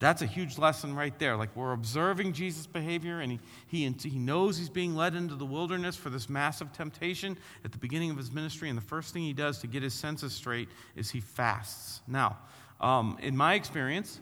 That's 0.00 0.20
a 0.20 0.26
huge 0.26 0.58
lesson 0.58 0.96
right 0.96 1.16
there. 1.20 1.36
Like 1.36 1.54
we're 1.54 1.72
observing 1.72 2.32
Jesus' 2.32 2.66
behavior, 2.66 3.20
and 3.20 3.30
he, 3.30 3.38
he, 3.68 3.88
he 4.02 4.18
knows 4.18 4.58
he's 4.58 4.68
being 4.68 4.96
led 4.96 5.14
into 5.14 5.36
the 5.36 5.46
wilderness 5.46 5.94
for 5.94 6.10
this 6.10 6.28
massive 6.28 6.72
temptation 6.72 7.36
at 7.64 7.70
the 7.70 7.78
beginning 7.78 8.10
of 8.10 8.16
his 8.16 8.32
ministry. 8.32 8.68
And 8.68 8.76
the 8.76 8.82
first 8.82 9.14
thing 9.14 9.22
he 9.22 9.32
does 9.32 9.60
to 9.60 9.68
get 9.68 9.84
his 9.84 9.94
senses 9.94 10.32
straight 10.32 10.68
is 10.96 11.08
he 11.10 11.20
fasts. 11.20 12.00
Now, 12.08 12.38
um, 12.80 13.18
in 13.20 13.36
my 13.36 13.54
experience, 13.54 14.20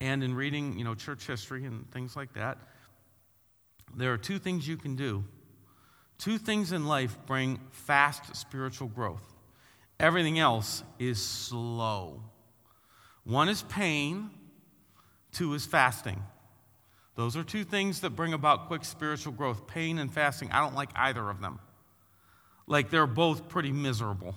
and 0.00 0.22
in 0.22 0.34
reading, 0.34 0.78
you 0.78 0.84
know, 0.84 0.94
church 0.94 1.26
history 1.26 1.64
and 1.64 1.90
things 1.90 2.14
like 2.16 2.34
that, 2.34 2.58
there 3.96 4.12
are 4.12 4.18
two 4.18 4.38
things 4.38 4.66
you 4.66 4.76
can 4.76 4.96
do. 4.96 5.24
Two 6.18 6.38
things 6.38 6.72
in 6.72 6.86
life 6.86 7.16
bring 7.26 7.58
fast 7.70 8.36
spiritual 8.36 8.88
growth. 8.88 9.22
Everything 9.98 10.38
else 10.38 10.82
is 10.98 11.22
slow. 11.22 12.22
One 13.24 13.48
is 13.48 13.62
pain, 13.62 14.30
two 15.32 15.54
is 15.54 15.64
fasting. 15.64 16.22
Those 17.16 17.36
are 17.36 17.44
two 17.44 17.64
things 17.64 18.00
that 18.00 18.10
bring 18.10 18.32
about 18.32 18.66
quick 18.66 18.84
spiritual 18.84 19.32
growth 19.32 19.66
pain 19.66 19.98
and 19.98 20.12
fasting. 20.12 20.50
I 20.50 20.60
don't 20.60 20.74
like 20.74 20.90
either 20.96 21.30
of 21.30 21.40
them. 21.40 21.60
Like 22.66 22.90
they're 22.90 23.06
both 23.06 23.48
pretty 23.48 23.72
miserable. 23.72 24.34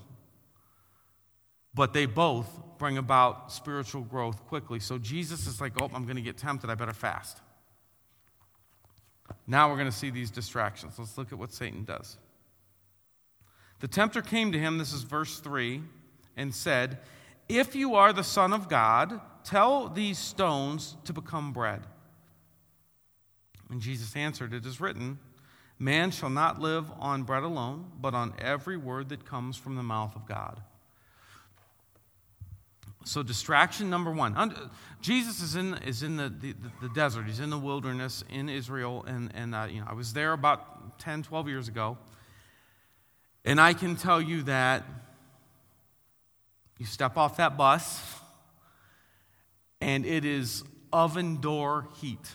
But 1.78 1.94
they 1.94 2.08
both 2.08 2.50
bring 2.78 2.98
about 2.98 3.52
spiritual 3.52 4.02
growth 4.02 4.46
quickly. 4.48 4.80
So 4.80 4.98
Jesus 4.98 5.48
is 5.48 5.62
like, 5.62 5.82
oh, 5.82 5.90
I'm 5.94 6.04
going 6.04 6.18
to 6.18 6.22
get 6.22 6.38
tempted. 6.38 6.70
I 6.70 6.76
better 6.76 6.92
fast. 6.92 7.40
Now 9.46 9.70
we're 9.70 9.78
going 9.78 9.90
to 9.90 9.96
see 9.96 10.10
these 10.10 10.32
distractions. 10.32 11.00
Let's 11.00 11.18
look 11.18 11.32
at 11.32 11.38
what 11.38 11.54
Satan 11.54 11.86
does. 11.86 12.18
The 13.80 13.88
tempter 13.88 14.22
came 14.22 14.52
to 14.52 14.60
him, 14.60 14.78
this 14.78 14.92
is 14.92 15.04
verse 15.04 15.40
3, 15.40 15.82
and 16.36 16.54
said, 16.54 16.98
if 17.50 17.76
you 17.76 17.96
are 17.96 18.12
the 18.12 18.24
Son 18.24 18.52
of 18.52 18.68
God, 18.68 19.22
tell 19.44 19.88
these 19.88 20.18
stones 20.18 20.98
to 21.06 21.14
become 21.14 21.54
bread. 21.54 21.82
And 23.70 23.82
Jesus 23.82 24.16
answered, 24.16 24.54
It 24.54 24.66
is 24.66 24.82
written, 24.82 25.20
Man 25.80 26.12
shall 26.12 26.30
not 26.30 26.60
live 26.60 26.92
on 27.00 27.24
bread 27.24 27.44
alone, 27.44 27.92
but 28.02 28.14
on 28.14 28.34
every 28.40 28.78
word 28.78 29.10
that 29.10 29.26
comes 29.26 29.56
from 29.56 29.76
the 29.76 29.84
mouth 29.84 30.16
of 30.16 30.26
God. 30.26 30.62
So, 33.08 33.24
distraction 33.24 33.90
number 33.90 34.12
one. 34.12 34.70
Jesus 35.00 35.42
is 35.42 35.56
in, 35.56 35.76
is 35.76 36.04
in 36.04 36.18
the, 36.18 36.28
the, 36.28 36.54
the 36.82 36.90
desert, 36.90 37.26
he's 37.26 37.40
in 37.40 37.50
the 37.50 37.58
wilderness 37.58 38.22
in 38.30 38.50
Israel. 38.50 39.06
And, 39.08 39.32
and 39.34 39.56
uh, 39.56 39.68
you 39.70 39.80
know, 39.80 39.88
I 39.90 39.94
was 39.94 40.12
there 40.12 40.34
about 40.34 41.00
10, 41.00 41.24
12 41.24 41.48
years 41.48 41.68
ago. 41.70 41.98
And 43.46 43.62
I 43.62 43.74
can 43.74 43.96
tell 43.96 44.22
you 44.22 44.44
that 44.44 44.84
you 46.78 46.86
step 46.86 47.16
off 47.16 47.38
that 47.38 47.56
bus, 47.56 48.04
and 49.80 50.06
it 50.06 50.26
is 50.26 50.66
oven 50.92 51.40
door 51.40 51.88
heat. 52.02 52.28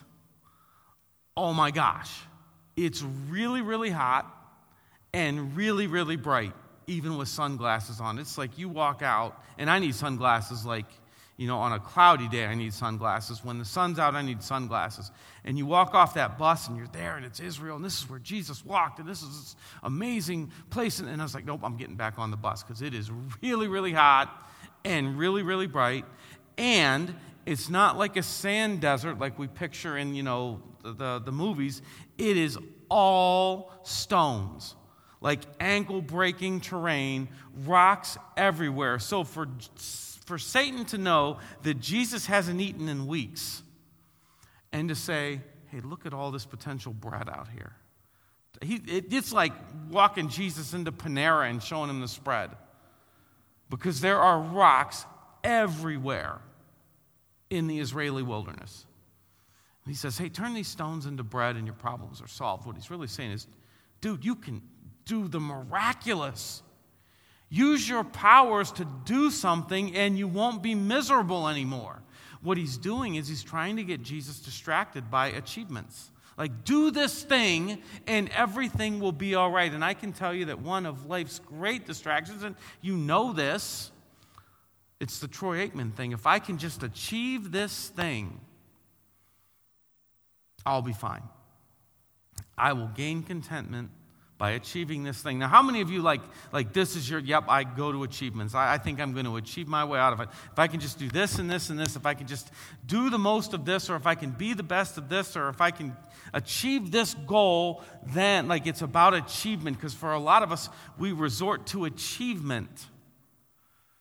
Oh 1.37 1.53
my 1.53 1.71
gosh. 1.71 2.19
It's 2.77 3.03
really, 3.03 3.61
really 3.61 3.91
hot 3.91 4.27
and 5.13 5.55
really, 5.55 5.87
really 5.87 6.17
bright, 6.17 6.55
even 6.87 7.17
with 7.17 7.29
sunglasses 7.29 8.01
on. 8.01 8.19
It's 8.19 8.39
like 8.39 8.59
you 8.59 8.69
walk 8.69 9.03
out, 9.03 9.43
and 9.59 9.71
I 9.71 9.79
need 9.79 9.95
sunglasses 9.95 10.65
like, 10.65 10.87
you 11.37 11.47
know, 11.47 11.59
on 11.59 11.73
a 11.73 11.79
cloudy 11.79 12.29
day, 12.29 12.45
I 12.45 12.55
need 12.55 12.75
sunglasses. 12.75 13.45
When 13.45 13.59
the 13.59 13.65
sun's 13.65 13.99
out, 13.99 14.15
I 14.15 14.23
need 14.23 14.43
sunglasses. 14.43 15.11
And 15.45 15.57
you 15.59 15.67
walk 15.67 15.95
off 15.95 16.15
that 16.15 16.39
bus 16.39 16.69
and 16.69 16.77
you're 16.77 16.89
there, 16.89 17.17
and 17.17 17.25
it's 17.25 17.41
Israel, 17.41 17.77
and 17.77 17.85
this 17.85 17.99
is 17.99 18.09
where 18.09 18.19
Jesus 18.19 18.65
walked, 18.65 18.99
and 18.99 19.09
this 19.09 19.23
is 19.23 19.29
this 19.29 19.57
amazing 19.83 20.53
place. 20.71 21.01
And 21.01 21.21
I 21.21 21.25
was 21.25 21.35
like, 21.35 21.45
nope, 21.45 21.61
I'm 21.63 21.77
getting 21.77 21.97
back 21.97 22.19
on 22.19 22.31
the 22.31 22.37
bus 22.37 22.63
because 22.63 22.83
it 22.83 22.95
is 22.95 23.11
really, 23.43 23.67
really 23.67 23.93
hot 23.93 24.51
and 24.85 25.19
really, 25.19 25.43
really 25.43 25.67
bright. 25.67 26.05
And 26.59 27.15
it's 27.47 27.69
not 27.71 27.99
like 27.99 28.17
a 28.17 28.23
sand 28.23 28.81
desert 28.81 29.19
like 29.19 29.39
we 29.39 29.49
picture 29.49 29.97
in, 29.97 30.15
you 30.15 30.23
know, 30.23 30.61
the, 30.83 30.93
the, 30.93 31.23
the 31.25 31.33
movies. 31.33 31.83
It 32.19 32.37
is 32.37 32.59
all 32.89 33.73
stones 33.85 34.77
like 35.23 35.41
ankle 35.61 36.03
breaking 36.03 36.61
terrain, 36.61 37.29
rocks 37.65 38.19
everywhere. 38.37 38.99
So 38.99 39.25
for 39.25 39.49
for 40.27 40.39
Satan 40.39 40.85
to 40.87 40.99
know 40.99 41.39
that 41.63 41.81
Jesus 41.81 42.27
hasn't 42.27 42.61
eaten 42.61 42.89
in 42.89 43.07
weeks 43.07 43.63
and 44.73 44.89
to 44.89 44.95
say, 44.95 45.41
hey, 45.67 45.81
look 45.81 46.07
at 46.07 46.15
all 46.15 46.31
this 46.31 46.47
potential 46.47 46.93
bread 46.93 47.29
out 47.29 47.49
here. 47.49 47.73
He, 48.63 48.77
it, 48.77 49.13
it's 49.13 49.33
like 49.33 49.53
walking 49.91 50.29
Jesus 50.29 50.75
into 50.75 50.93
Panera 50.93 51.51
and 51.51 51.63
showing 51.63 51.91
him 51.91 52.01
the 52.01 52.09
spread 52.09 52.51
because 53.69 54.01
there 54.01 54.19
are 54.19 54.39
rocks 54.39 55.05
everywhere 55.43 56.41
in 57.51 57.67
the 57.67 57.81
Israeli 57.81 58.23
wilderness. 58.23 58.87
he 59.87 59.95
says, 59.95 60.17
hey, 60.17 60.29
turn 60.29 60.55
these 60.55 60.69
stones 60.69 61.07
into 61.07 61.25
bread 61.25 61.57
and 61.57 61.67
your 61.67 61.75
problems 61.75 62.23
are 62.23 62.29
solved. 62.29 62.67
What 62.67 62.77
he's 62.77 62.91
really 62.91 63.09
saying 63.09 63.33
is, 63.33 63.47
dude, 64.01 64.25
you 64.25 64.37
can 64.37 64.63
do 65.05 65.29
the 65.29 65.41
miraculous. 65.41 66.63
Use 67.49 67.89
your 67.89 68.05
powers 68.05 68.73
to 68.73 68.87
do 69.05 69.31
something 69.31 69.95
and 69.95 70.19
you 70.19 70.27
won't 70.27 70.63
be 70.63 70.75
miserable 70.75 71.49
anymore. 71.49 72.03
What 72.41 72.57
he's 72.57 72.77
doing 72.77 73.17
is 73.17 73.29
he's 73.29 73.43
trying 73.43 73.77
to 73.77 73.85
get 73.85 74.03
Jesus 74.03 74.41
distracted 74.41 75.11
by 75.11 75.29
achievements. 75.29 76.11
Like, 76.39 76.65
do 76.65 76.91
this 76.91 77.23
thing 77.23 77.83
and 78.07 78.31
everything 78.31 79.01
will 79.01 79.13
be 79.13 79.35
all 79.35 79.51
right. 79.51 79.71
And 79.71 79.85
I 79.85 79.95
can 79.95 80.13
tell 80.13 80.35
you 80.35 80.47
that 80.47 80.61
one 80.61 80.87
of 80.87 81.07
life's 81.07 81.39
great 81.39 81.87
distractions, 81.87 82.43
and 82.43 82.57
you 82.81 82.97
know 82.97 83.33
this, 83.33 83.93
it's 84.99 85.19
the 85.19 85.29
Troy 85.29 85.69
Aikman 85.69 85.93
thing. 85.95 86.13
If 86.13 86.27
I 86.27 86.39
can 86.39 86.59
just 86.59 86.83
achieve 86.83 87.53
this 87.53 87.89
thing, 87.89 88.41
I'll 90.65 90.83
be 90.83 90.93
fine. 90.93 91.23
I 92.57 92.73
will 92.73 92.89
gain 92.89 93.23
contentment 93.23 93.91
by 94.43 94.51
achieving 94.51 95.05
this 95.05 95.23
thing. 95.23 95.39
Now, 95.39 95.47
how 95.47 95.63
many 95.63 95.83
of 95.83 95.89
you 95.89 96.03
like, 96.03 96.21
like 96.51 96.73
this 96.73 96.97
is 96.97 97.09
your, 97.09 97.21
yep, 97.21 97.45
I 97.47 97.63
go 97.63 97.93
to 97.93 98.03
achievements. 98.03 98.57
I, 98.57 98.73
I, 98.73 98.79
think 98.79 99.01
I'm 99.01 99.13
going 99.13 99.25
to 99.25 99.37
achieve 99.37 99.69
my 99.69 99.85
way 99.85 100.01
out 100.01 100.13
of 100.13 100.19
it. 100.19 100.29
If 100.51 100.59
I 100.59 100.67
can 100.67 100.81
just 100.81 100.99
do 100.99 101.09
this 101.09 101.39
and 101.39 101.49
this 101.49 101.71
and 101.71 101.79
this, 101.79 101.95
if 101.95 102.07
I 102.07 102.15
can 102.15 102.27
just 102.27 102.51
do 102.85 103.09
the 103.09 103.21
most 103.21 103.55
of 103.55 103.65
this, 103.65 103.89
or 103.89 103.95
if 103.95 104.05
I 104.05 104.17
can 104.17 104.31
be 104.31 104.53
the 104.53 104.65
best 104.65 104.99
of 104.99 105.09
this, 105.09 105.37
or 105.37 105.49
if 105.49 105.61
I 105.61 105.71
can 105.71 105.97
achieve 106.33 106.91
this 106.91 107.15
goal, 107.15 107.85
then 108.05 108.49
like 108.49 108.67
it's 108.67 108.83
about 108.83 109.15
achievement. 109.15 109.77
Because 109.77 109.95
for 109.95 110.13
a 110.13 110.19
lot 110.19 110.43
of 110.43 110.51
us, 110.51 110.69
we 110.99 111.13
resort 111.13 111.69
to 111.69 111.85
achievement 111.85 112.87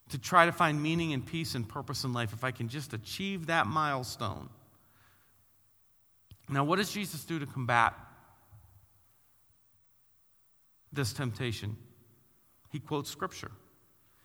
to 0.10 0.18
try 0.18 0.48
to 0.48 0.52
find 0.52 0.82
meaning 0.82 1.14
and 1.14 1.24
peace 1.24 1.54
and 1.54 1.70
purpose 1.70 2.04
in 2.04 2.14
life. 2.14 2.34
If 2.34 2.44
I 2.44 2.50
can 2.50 2.68
just 2.68 2.94
achieve 2.94 3.46
that 3.46 3.68
milestone. 3.68 4.50
Now, 6.50 6.64
what 6.64 6.78
does 6.78 6.92
Jesus 6.92 7.24
do 7.26 7.38
to 7.38 7.46
combat 7.46 7.94
this 10.92 11.14
temptation? 11.14 11.78
He 12.70 12.80
quotes 12.80 13.10
scripture. 13.10 13.52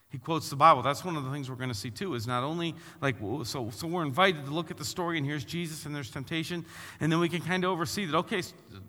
He 0.09 0.19
quotes 0.19 0.49
the 0.49 0.57
Bible. 0.57 0.83
That's 0.83 1.05
one 1.05 1.17
of 1.17 1.25
the 1.25 1.31
things 1.31 1.51
we're 1.51 1.57
going 1.57 1.69
to 1.69 1.75
see 1.75 1.91
too. 1.91 2.15
Is 2.15 2.27
not 2.27 2.45
only 2.45 2.75
like 3.01 3.17
so, 3.45 3.71
so 3.71 3.87
we're 3.87 4.05
invited 4.05 4.45
to 4.47 4.51
look 4.53 4.71
at 4.71 4.77
the 4.77 4.85
story, 4.85 5.19
and 5.19 5.27
here's 5.27 5.45
Jesus, 5.45 5.85
and 5.85 5.95
there's 5.95 6.11
temptation, 6.11 6.65
and 7.01 7.11
then 7.11 7.19
we 7.19 7.29
can 7.29 7.41
kind 7.41 7.65
of 7.65 7.71
oversee 7.71 8.07
that. 8.07 8.17
Okay, 8.17 8.43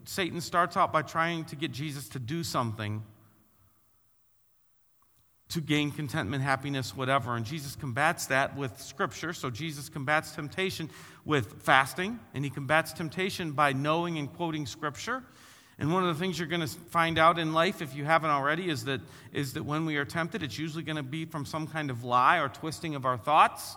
Satan 0.05 0.41
starts 0.41 0.77
out 0.77 0.93
by 0.93 1.01
trying 1.01 1.45
to 1.45 1.55
get 1.55 1.71
Jesus 1.71 2.07
to 2.09 2.19
do 2.19 2.43
something 2.43 3.03
to 5.49 5.61
gain 5.61 5.91
contentment, 5.91 6.43
happiness, 6.43 6.95
whatever, 6.95 7.35
and 7.35 7.45
Jesus 7.45 7.75
combats 7.75 8.25
that 8.27 8.55
with 8.57 8.79
Scripture. 8.81 9.31
So 9.31 9.49
Jesus 9.49 9.87
combats 9.87 10.31
temptation 10.31 10.89
with 11.25 11.61
fasting, 11.61 12.19
and 12.33 12.43
he 12.43 12.49
combats 12.49 12.91
temptation 12.93 13.51
by 13.53 13.73
knowing 13.73 14.17
and 14.17 14.31
quoting 14.31 14.65
Scripture. 14.65 15.23
And 15.79 15.93
one 15.93 16.07
of 16.07 16.15
the 16.15 16.19
things 16.19 16.39
you're 16.39 16.47
going 16.47 16.61
to 16.61 16.67
find 16.67 17.19
out 17.19 17.37
in 17.37 17.53
life, 17.53 17.81
if 17.81 17.95
you 17.95 18.03
haven't 18.03 18.31
already, 18.31 18.69
is 18.69 18.85
that, 18.85 19.01
is 19.31 19.53
that 19.53 19.63
when 19.63 19.85
we 19.85 19.97
are 19.97 20.05
tempted, 20.05 20.41
it's 20.41 20.57
usually 20.57 20.83
going 20.83 20.95
to 20.95 21.03
be 21.03 21.25
from 21.25 21.45
some 21.45 21.67
kind 21.67 21.91
of 21.91 22.03
lie 22.03 22.39
or 22.39 22.49
twisting 22.49 22.95
of 22.95 23.05
our 23.05 23.17
thoughts. 23.17 23.75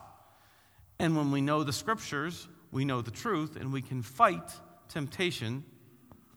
And 0.99 1.15
when 1.17 1.31
we 1.31 1.43
know 1.43 1.63
the 1.63 1.75
scriptures, 1.75 2.49
we 2.73 2.87
know 2.87 3.03
the 3.03 3.11
truth, 3.11 3.57
and 3.57 3.73
we 3.73 3.83
can 3.83 4.01
fight 4.03 4.51
temptation 4.89 5.65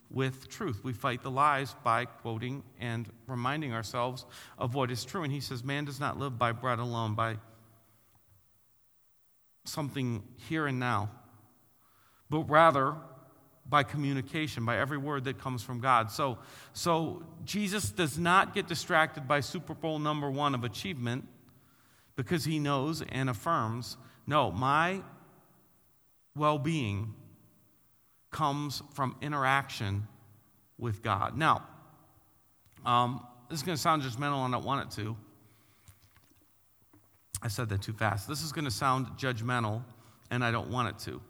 with 0.10 0.50
truth. 0.50 0.84
We 0.84 0.92
fight 0.94 1.24
the 1.24 1.32
lies 1.32 1.74
by 1.84 2.06
quoting 2.06 2.64
and 2.80 3.10
reminding 3.28 3.74
ourselves 3.74 4.26
of 4.58 4.76
what 4.76 4.92
is 4.92 5.06
true. 5.06 5.24
And 5.24 5.32
he 5.32 5.40
says, 5.40 5.64
Man 5.64 5.86
does 5.86 6.00
not 6.00 6.20
live 6.20 6.38
by 6.38 6.52
bread 6.52 6.80
alone, 6.80 7.16
by 7.16 7.38
something 9.66 10.24
here 10.50 10.68
and 10.68 10.80
now, 10.80 11.10
but 12.30 12.50
rather 12.50 12.96
by 13.68 13.84
communication, 13.84 14.66
by 14.66 14.78
every 14.78 14.98
word 14.98 15.24
that 15.24 15.40
comes 15.40 15.64
from 15.64 15.80
God. 15.80 16.12
So, 16.12 16.38
so 16.74 17.24
Jesus 17.46 17.90
does 17.90 18.18
not 18.18 18.54
get 18.54 18.68
distracted 18.68 19.28
by 19.28 19.40
Super 19.40 19.74
Bowl 19.74 20.00
number 20.00 20.30
one 20.30 20.54
of 20.54 20.64
achievement 20.64 21.28
because 22.16 22.46
he 22.46 22.60
knows 22.60 23.02
and 23.02 23.30
affirms 23.30 23.98
no, 24.26 24.52
my 24.52 25.02
well 26.36 26.58
being 26.58 27.14
comes 28.32 28.82
from 28.94 29.16
interaction 29.22 30.08
with 30.78 31.02
God. 31.02 31.38
Now, 31.38 31.64
um, 32.86 33.26
this 33.50 33.60
is 33.60 33.64
going 33.64 33.76
to 33.76 33.82
sound 33.82 34.02
judgmental, 34.02 34.46
and 34.46 34.56
I 34.56 34.58
don't 34.58 34.66
want 34.66 34.92
it 34.92 35.02
to. 35.02 35.16
I 37.42 37.50
said 37.50 37.70
that 37.70 37.82
too 37.82 37.94
fast. 37.94 38.28
This 38.28 38.42
is 38.42 38.52
going 38.52 38.66
to 38.66 38.72
sound 38.72 39.08
judgmental, 39.18 39.84
and 40.32 40.44
I 40.44 40.52
don't 40.52 40.70
want 40.70 40.90
it 40.90 41.00
to. 41.12 41.22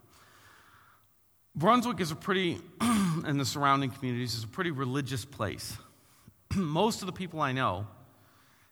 Brunswick 1.56 2.00
is 2.00 2.10
a 2.10 2.16
pretty, 2.16 2.60
and 2.82 3.40
the 3.40 3.46
surrounding 3.46 3.92
communities, 3.92 4.34
is 4.34 4.44
a 4.44 4.48
pretty 4.48 4.72
religious 4.72 5.24
place. 5.24 5.78
Most 6.56 7.02
of 7.02 7.06
the 7.06 7.12
people 7.12 7.42
I 7.42 7.52
know 7.52 7.86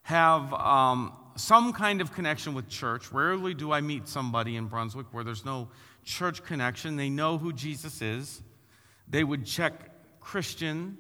have 0.01 0.51
um, 0.53 1.13
some 1.35 1.73
kind 1.73 2.01
of 2.01 2.11
connection 2.11 2.55
with 2.55 2.67
church. 2.67 3.11
Rarely 3.11 3.53
do 3.53 3.71
I 3.71 3.81
meet 3.81 4.07
somebody 4.07 4.55
in 4.55 4.65
Brunswick 4.65 5.05
where 5.11 5.23
there's 5.23 5.45
no 5.45 5.69
church 6.03 6.43
connection. 6.43 6.95
They 6.95 7.09
know 7.09 7.37
who 7.37 7.53
Jesus 7.53 8.01
is. 8.01 8.41
They 9.07 9.23
would 9.23 9.45
check 9.45 9.73
Christian 10.19 10.97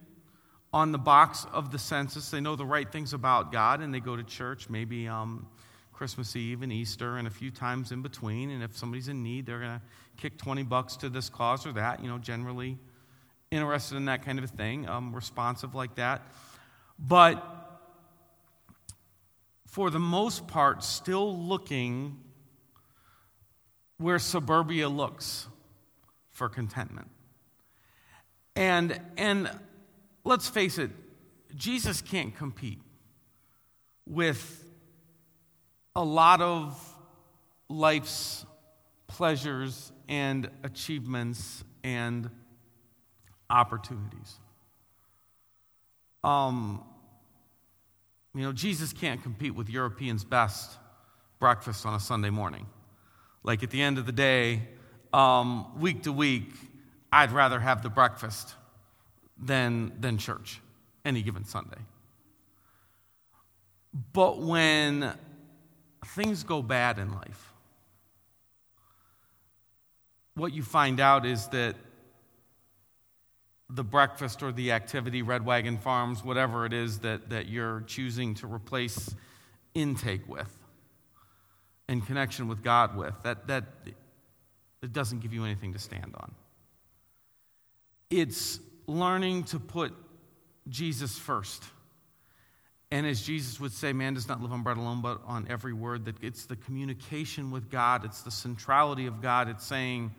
on 0.71 0.91
the 0.91 0.99
box 0.99 1.47
of 1.51 1.71
the 1.71 1.79
census. 1.79 2.29
They 2.29 2.41
know 2.41 2.55
the 2.55 2.65
right 2.65 2.89
things 2.89 3.13
about 3.13 3.51
God 3.51 3.81
and 3.81 3.91
they 3.91 3.99
go 3.99 4.15
to 4.15 4.23
church 4.23 4.69
maybe 4.69 5.07
um, 5.07 5.47
Christmas 6.01 6.35
Eve 6.35 6.63
and 6.63 6.73
Easter 6.73 7.17
and 7.17 7.27
a 7.27 7.29
few 7.29 7.51
times 7.51 7.91
in 7.91 8.01
between. 8.01 8.49
And 8.49 8.63
if 8.63 8.75
somebody's 8.75 9.07
in 9.07 9.21
need, 9.21 9.45
they're 9.45 9.59
going 9.59 9.79
to 9.79 9.81
kick 10.17 10.35
20 10.35 10.63
bucks 10.63 10.95
to 10.95 11.09
this 11.09 11.29
cause 11.29 11.67
or 11.67 11.73
that, 11.73 12.01
you 12.01 12.09
know, 12.09 12.17
generally 12.17 12.79
interested 13.51 13.97
in 13.97 14.05
that 14.05 14.25
kind 14.25 14.39
of 14.39 14.45
a 14.45 14.47
thing, 14.47 14.89
um, 14.89 15.13
responsive 15.13 15.75
like 15.75 15.93
that. 15.97 16.23
But 16.97 17.45
for 19.67 19.91
the 19.91 19.99
most 19.99 20.47
part, 20.47 20.83
still 20.83 21.37
looking 21.37 22.17
where 23.99 24.17
suburbia 24.17 24.89
looks 24.89 25.45
for 26.31 26.49
contentment. 26.49 27.11
And, 28.55 28.99
and 29.17 29.51
let's 30.23 30.47
face 30.47 30.79
it, 30.79 30.89
Jesus 31.55 32.01
can't 32.01 32.35
compete 32.35 32.79
with 34.07 34.65
a 35.95 36.03
lot 36.03 36.41
of 36.41 36.97
life's 37.69 38.45
pleasures 39.07 39.91
and 40.07 40.49
achievements 40.63 41.63
and 41.83 42.29
opportunities. 43.49 44.39
Um, 46.23 46.83
you 48.33 48.41
know, 48.41 48.53
Jesus 48.53 48.93
can't 48.93 49.21
compete 49.21 49.53
with 49.53 49.69
Europeans' 49.69 50.23
best 50.23 50.77
breakfast 51.39 51.85
on 51.85 51.93
a 51.93 51.99
Sunday 51.99 52.29
morning. 52.29 52.67
Like 53.43 53.63
at 53.63 53.71
the 53.71 53.81
end 53.81 53.97
of 53.97 54.05
the 54.05 54.11
day, 54.11 54.61
um, 55.11 55.79
week 55.79 56.03
to 56.03 56.11
week, 56.13 56.53
I'd 57.11 57.31
rather 57.31 57.59
have 57.59 57.83
the 57.83 57.89
breakfast 57.89 58.55
than, 59.37 59.91
than 59.99 60.17
church 60.17 60.61
any 61.03 61.21
given 61.21 61.43
Sunday. 61.43 61.79
But 64.13 64.39
when 64.39 65.13
things 66.05 66.43
go 66.43 66.61
bad 66.61 66.99
in 66.99 67.11
life, 67.11 67.53
what 70.35 70.53
you 70.53 70.63
find 70.63 70.99
out 70.99 71.25
is 71.25 71.47
that 71.47 71.75
the 73.69 73.83
breakfast 73.83 74.43
or 74.43 74.51
the 74.51 74.71
activity, 74.71 75.21
Red 75.21 75.45
Wagon 75.45 75.77
Farms, 75.77 76.23
whatever 76.23 76.65
it 76.65 76.73
is 76.73 76.99
that, 76.99 77.29
that 77.29 77.47
you're 77.47 77.81
choosing 77.87 78.35
to 78.35 78.47
replace 78.47 79.15
intake 79.73 80.27
with 80.27 80.57
and 81.87 82.05
connection 82.05 82.47
with 82.47 82.63
God 82.63 82.97
with, 82.97 83.13
that, 83.23 83.47
that 83.47 83.65
it 84.81 84.93
doesn't 84.93 85.19
give 85.19 85.33
you 85.33 85.45
anything 85.45 85.73
to 85.73 85.79
stand 85.79 86.13
on. 86.15 86.33
It's 88.09 88.59
learning 88.87 89.45
to 89.45 89.59
put 89.59 89.93
Jesus 90.67 91.17
first. 91.17 91.63
And 92.91 93.07
as 93.07 93.21
Jesus 93.21 93.59
would 93.59 93.71
say, 93.71 93.93
man 93.93 94.15
does 94.15 94.27
not 94.27 94.41
live 94.41 94.51
on 94.51 94.63
bread 94.63 94.75
alone, 94.75 95.01
but 95.01 95.21
on 95.25 95.47
every 95.49 95.71
word, 95.71 96.05
that 96.05 96.15
it's 96.21 96.45
the 96.45 96.57
communication 96.57 97.49
with 97.49 97.69
God, 97.69 98.03
it's 98.03 98.21
the 98.21 98.31
centrality 98.31 99.05
of 99.05 99.21
God. 99.21 99.47
It's 99.47 99.65
saying, 99.65 100.13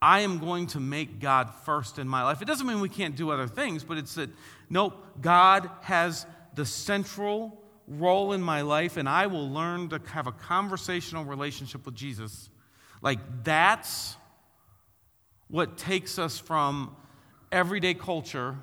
I 0.00 0.20
am 0.20 0.38
going 0.38 0.66
to 0.68 0.80
make 0.80 1.20
God 1.20 1.50
first 1.66 1.98
in 1.98 2.08
my 2.08 2.22
life. 2.22 2.40
It 2.40 2.46
doesn't 2.46 2.66
mean 2.66 2.80
we 2.80 2.88
can't 2.88 3.16
do 3.16 3.30
other 3.30 3.46
things, 3.46 3.84
but 3.84 3.98
it's 3.98 4.14
that, 4.14 4.30
nope, 4.70 4.94
God 5.20 5.68
has 5.82 6.24
the 6.54 6.64
central 6.64 7.60
role 7.86 8.32
in 8.32 8.40
my 8.40 8.62
life, 8.62 8.96
and 8.96 9.06
I 9.06 9.26
will 9.26 9.50
learn 9.50 9.90
to 9.90 10.00
have 10.12 10.26
a 10.26 10.32
conversational 10.32 11.24
relationship 11.26 11.84
with 11.84 11.96
Jesus. 11.96 12.48
Like, 13.02 13.18
that's 13.44 14.16
what 15.48 15.76
takes 15.76 16.18
us 16.18 16.38
from 16.38 16.96
everyday 17.52 17.92
culture 17.92 18.56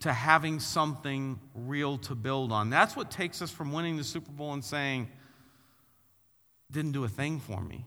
to 0.00 0.12
having 0.12 0.60
something 0.60 1.38
real 1.54 1.98
to 1.98 2.14
build 2.14 2.52
on. 2.52 2.70
That's 2.70 2.94
what 2.94 3.10
takes 3.10 3.40
us 3.40 3.50
from 3.50 3.72
winning 3.72 3.96
the 3.96 4.04
Super 4.04 4.30
Bowl 4.30 4.52
and 4.52 4.64
saying, 4.64 5.08
didn't 6.70 6.92
do 6.92 7.04
a 7.04 7.08
thing 7.08 7.40
for 7.40 7.60
me 7.60 7.86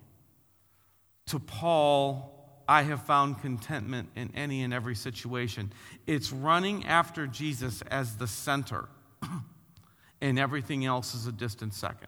to 1.29 1.39
Paul, 1.39 2.63
I 2.67 2.81
have 2.83 3.03
found 3.03 3.39
contentment 3.39 4.09
in 4.15 4.31
any 4.35 4.63
and 4.63 4.73
every 4.73 4.95
situation. 4.95 5.71
It's 6.07 6.31
running 6.31 6.85
after 6.87 7.27
Jesus 7.27 7.83
as 7.83 8.17
the 8.17 8.27
center, 8.27 8.89
and 10.21 10.39
everything 10.39 10.85
else 10.85 11.13
is 11.13 11.27
a 11.27 11.31
distant 11.31 11.75
second. 11.75 12.07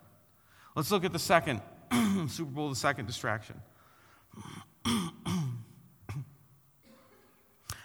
Let's 0.76 0.90
look 0.90 1.06
at 1.06 1.14
the 1.14 1.20
second 1.20 1.62
Super 2.30 2.52
Bowl, 2.52 2.70
the 2.70 2.76
second 2.76 3.06
distraction. 3.06 3.62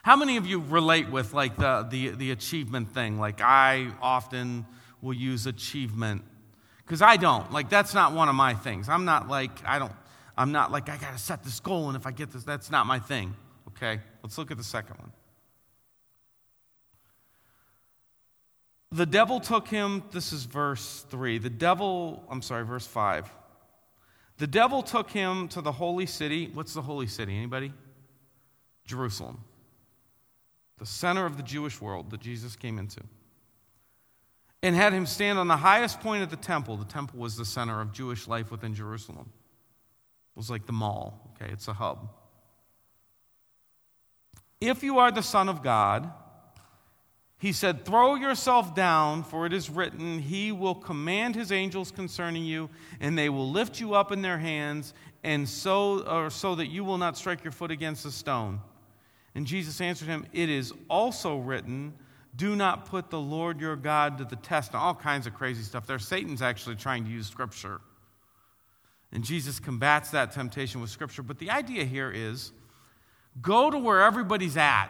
How 0.07 0.15
many 0.15 0.37
of 0.37 0.47
you 0.47 0.61
relate 0.61 1.11
with 1.11 1.35
like 1.35 1.57
the, 1.57 1.85
the, 1.91 2.11
the 2.11 2.31
achievement 2.31 2.95
thing? 2.95 3.19
Like 3.19 3.41
I 3.41 3.89
often 4.01 4.65
will 5.03 5.13
use 5.13 5.47
achievement 5.47 6.23
because 6.79 7.03
I 7.03 7.17
don't. 7.17 7.53
Like 7.53 7.69
that's 7.69 7.93
not 7.93 8.13
one 8.13 8.29
of 8.29 8.37
my 8.37 8.55
things. 8.55 8.89
I'm 8.89 9.05
not 9.05 9.29
like 9.29 9.51
I 9.67 9.81
don't 9.81 9.93
I'm 10.37 10.53
not 10.53 10.71
like, 10.71 10.89
I 10.89 10.97
got 10.97 11.13
to 11.13 11.19
set 11.19 11.43
this 11.43 11.61
goal, 11.61 11.89
and 11.89 11.97
if 11.97 12.07
I 12.07 12.11
get 12.11 12.31
this, 12.31 12.45
that's 12.45 12.71
not 12.71 12.87
my 12.87 12.99
thing. 12.99 13.35
Okay? 13.69 14.01
Let's 14.23 14.37
look 14.37 14.51
at 14.51 14.59
the 14.59 14.65
second 14.65 14.99
one. 14.99 15.13
The 18.93 19.07
devil 19.07 19.41
took 19.41 19.67
him, 19.67 20.05
this 20.13 20.33
is 20.33 20.45
verse 20.45 21.05
3. 21.11 21.39
The 21.39 21.51
devil, 21.51 22.23
I'm 22.31 22.43
sorry, 22.43 22.65
verse 22.65 22.87
5. 22.87 23.31
The 24.39 24.47
devil 24.47 24.83
took 24.83 25.11
him 25.11 25.49
to 25.49 25.61
the 25.61 25.73
holy 25.73 26.07
city. 26.07 26.51
What's 26.53 26.75
the 26.75 26.83
holy 26.83 27.07
city? 27.07 27.37
Anybody? 27.37 27.73
Jerusalem. 28.85 29.43
The 30.79 30.87
center 30.87 31.25
of 31.27 31.37
the 31.37 31.43
Jewish 31.43 31.81
world 31.81 32.11
that 32.11 32.21
Jesus 32.21 32.57
came 32.57 32.79
into. 32.79 33.01
And 34.63 34.75
had 34.75 34.93
him 34.93 35.07
stand 35.07 35.39
on 35.39 35.49
the 35.49 35.57
highest 35.57 36.01
point 36.01 36.23
of 36.23 36.31
the 36.31 36.37
temple. 36.37 36.77
The 36.77 36.85
temple 36.85 37.19
was 37.19 37.37
the 37.37 37.45
center 37.45 37.81
of 37.81 37.93
Jewish 37.93 38.27
life 38.27 38.51
within 38.51 38.75
Jerusalem 38.75 39.31
It 40.35 40.39
was 40.39 40.51
like 40.51 40.67
the 40.67 40.73
mall, 40.73 41.33
okay? 41.35 41.53
It's 41.53 41.69
a 41.69 41.73
hub. 41.73 42.11
If 44.61 44.83
you 44.83 44.99
are 44.99 45.13
the 45.13 45.23
Son 45.23 45.49
of 45.49 45.63
God, 45.63 46.11
he 47.39 47.53
said, 47.53 47.85
Throw 47.85 48.15
yourself 48.15 48.75
down, 48.75 49.23
for 49.23 49.47
it 49.47 49.53
is 49.53 49.69
written, 49.69 50.19
He 50.21 50.53
will 50.53 50.75
command 50.75 51.35
His 51.35 51.53
angels 51.53 51.91
concerning 51.91 52.45
you, 52.45 52.71
and 53.01 53.17
they 53.17 53.29
will 53.29 53.51
lift 53.51 53.79
you 53.79 53.95
up 53.95 54.11
in 54.11 54.23
their 54.23 54.39
hands, 54.39 54.95
and 55.23 55.49
so, 55.49 56.01
or 56.07 56.31
so 56.31 56.55
that 56.55 56.69
you 56.69 56.83
will 56.85 56.99
not 56.99 57.17
strike 57.17 57.45
your 57.45 57.53
foot 57.53 57.71
against 57.71 58.07
a 58.07 58.11
stone. 58.11 58.61
And 59.37 59.47
Jesus 59.47 59.81
answered 59.81 60.09
him, 60.09 60.27
It 60.33 60.49
is 60.49 60.73
also 60.91 61.37
written, 61.39 61.95
Do 62.35 62.57
not 62.57 62.87
put 62.87 63.11
the 63.11 63.21
Lord 63.21 63.61
your 63.61 63.77
God 63.77 64.19
to 64.19 64.25
the 64.25 64.35
test. 64.35 64.73
And 64.73 64.81
all 64.81 64.95
kinds 64.95 65.29
of 65.29 65.35
crazy 65.35 65.63
stuff 65.63 65.87
there. 65.87 66.01
Satan's 66.01 66.43
actually 66.43 66.75
trying 66.75 67.05
to 67.05 67.11
use 67.11 67.29
Scripture 67.29 67.81
and 69.13 69.25
Jesus 69.25 69.61
combats 69.61 70.11
that 70.11 70.33
temptation 70.33 70.81
with 70.81 70.91
Scripture. 70.91 71.23
But 71.23 71.39
the 71.39 71.51
idea 71.51 71.85
here 71.85 72.11
is 72.11 72.53
go 73.41 73.71
to 73.71 73.79
where 73.79 74.03
everybody's 74.03 74.57
at 74.57 74.89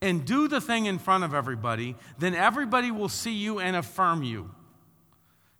and 0.00 0.24
do 0.24 0.48
the 0.48 0.60
thing 0.60 0.86
in 0.86 0.98
front 0.98 1.24
of 1.24 1.32
everybody, 1.32 1.94
then 2.18 2.34
everybody 2.34 2.90
will 2.90 3.08
see 3.08 3.32
you 3.32 3.60
and 3.60 3.76
affirm 3.76 4.22
you. 4.22 4.50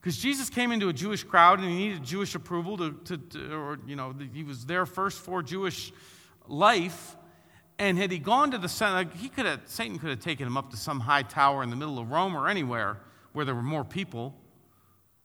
Because 0.01 0.19
Jesus 0.19 0.51
came 0.51 0.73
into 0.73 0.89
a 0.89 0.93
Jewish 0.93 1.23
crowd 1.23 1.61
and 1.61 1.69
he 1.69 1.77
needed 1.77 2.03
Jewish 2.03 2.35
approval 2.35 2.77
to, 2.79 2.93
to, 3.05 3.19
to, 3.19 3.55
or, 3.55 3.79
you 3.87 3.95
know, 3.95 4.13
he 4.35 4.43
was 4.43 4.67
there 4.67 4.85
first 4.85 5.21
for 5.21 5.43
Jewish 5.43 5.93
life. 6.49 7.17
And 7.83 7.99
had 7.99 8.12
he 8.12 8.21
gone 8.21 8.53
to 8.53 8.59
the 8.59 8.68
center, 8.68 9.11
he 9.16 9.29
could 9.29 9.45
have, 9.45 9.62
Satan 9.64 9.99
could 9.99 10.11
have 10.11 10.21
taken 10.21 10.47
him 10.47 10.57
up 10.57 10.71
to 10.71 10.77
some 10.77 11.01
high 11.01 11.25
tower 11.25 11.64
in 11.64 11.71
the 11.71 11.75
middle 11.75 11.99
of 11.99 12.12
Rome 12.12 12.37
or 12.37 12.49
anywhere 12.49 13.01
where 13.33 13.45
there 13.45 13.57
were 13.57 13.61
more 13.61 13.83
people 13.83 14.37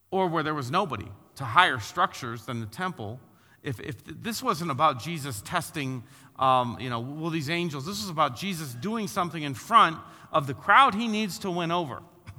or 0.09 0.27
where 0.27 0.41
there 0.41 0.55
was 0.55 0.71
nobody 0.71 1.05
to 1.35 1.43
higher 1.43 1.77
structures 1.77 2.47
than 2.47 2.59
the 2.59 2.65
temple. 2.65 3.19
If, 3.61 3.79
if 3.79 4.03
this 4.03 4.41
wasn't 4.41 4.71
about 4.71 4.99
Jesus 4.99 5.43
testing, 5.43 6.03
um, 6.39 6.77
you 6.79 6.89
know, 6.89 6.99
will 6.99 7.29
these 7.29 7.51
angels, 7.51 7.85
this 7.85 8.01
was 8.01 8.09
about 8.09 8.35
Jesus 8.35 8.73
doing 8.73 9.07
something 9.07 9.43
in 9.43 9.53
front 9.53 9.99
of 10.31 10.47
the 10.47 10.55
crowd 10.55 10.95
he 10.95 11.07
needs 11.07 11.37
to 11.39 11.51
win 11.51 11.71
over. 11.71 12.01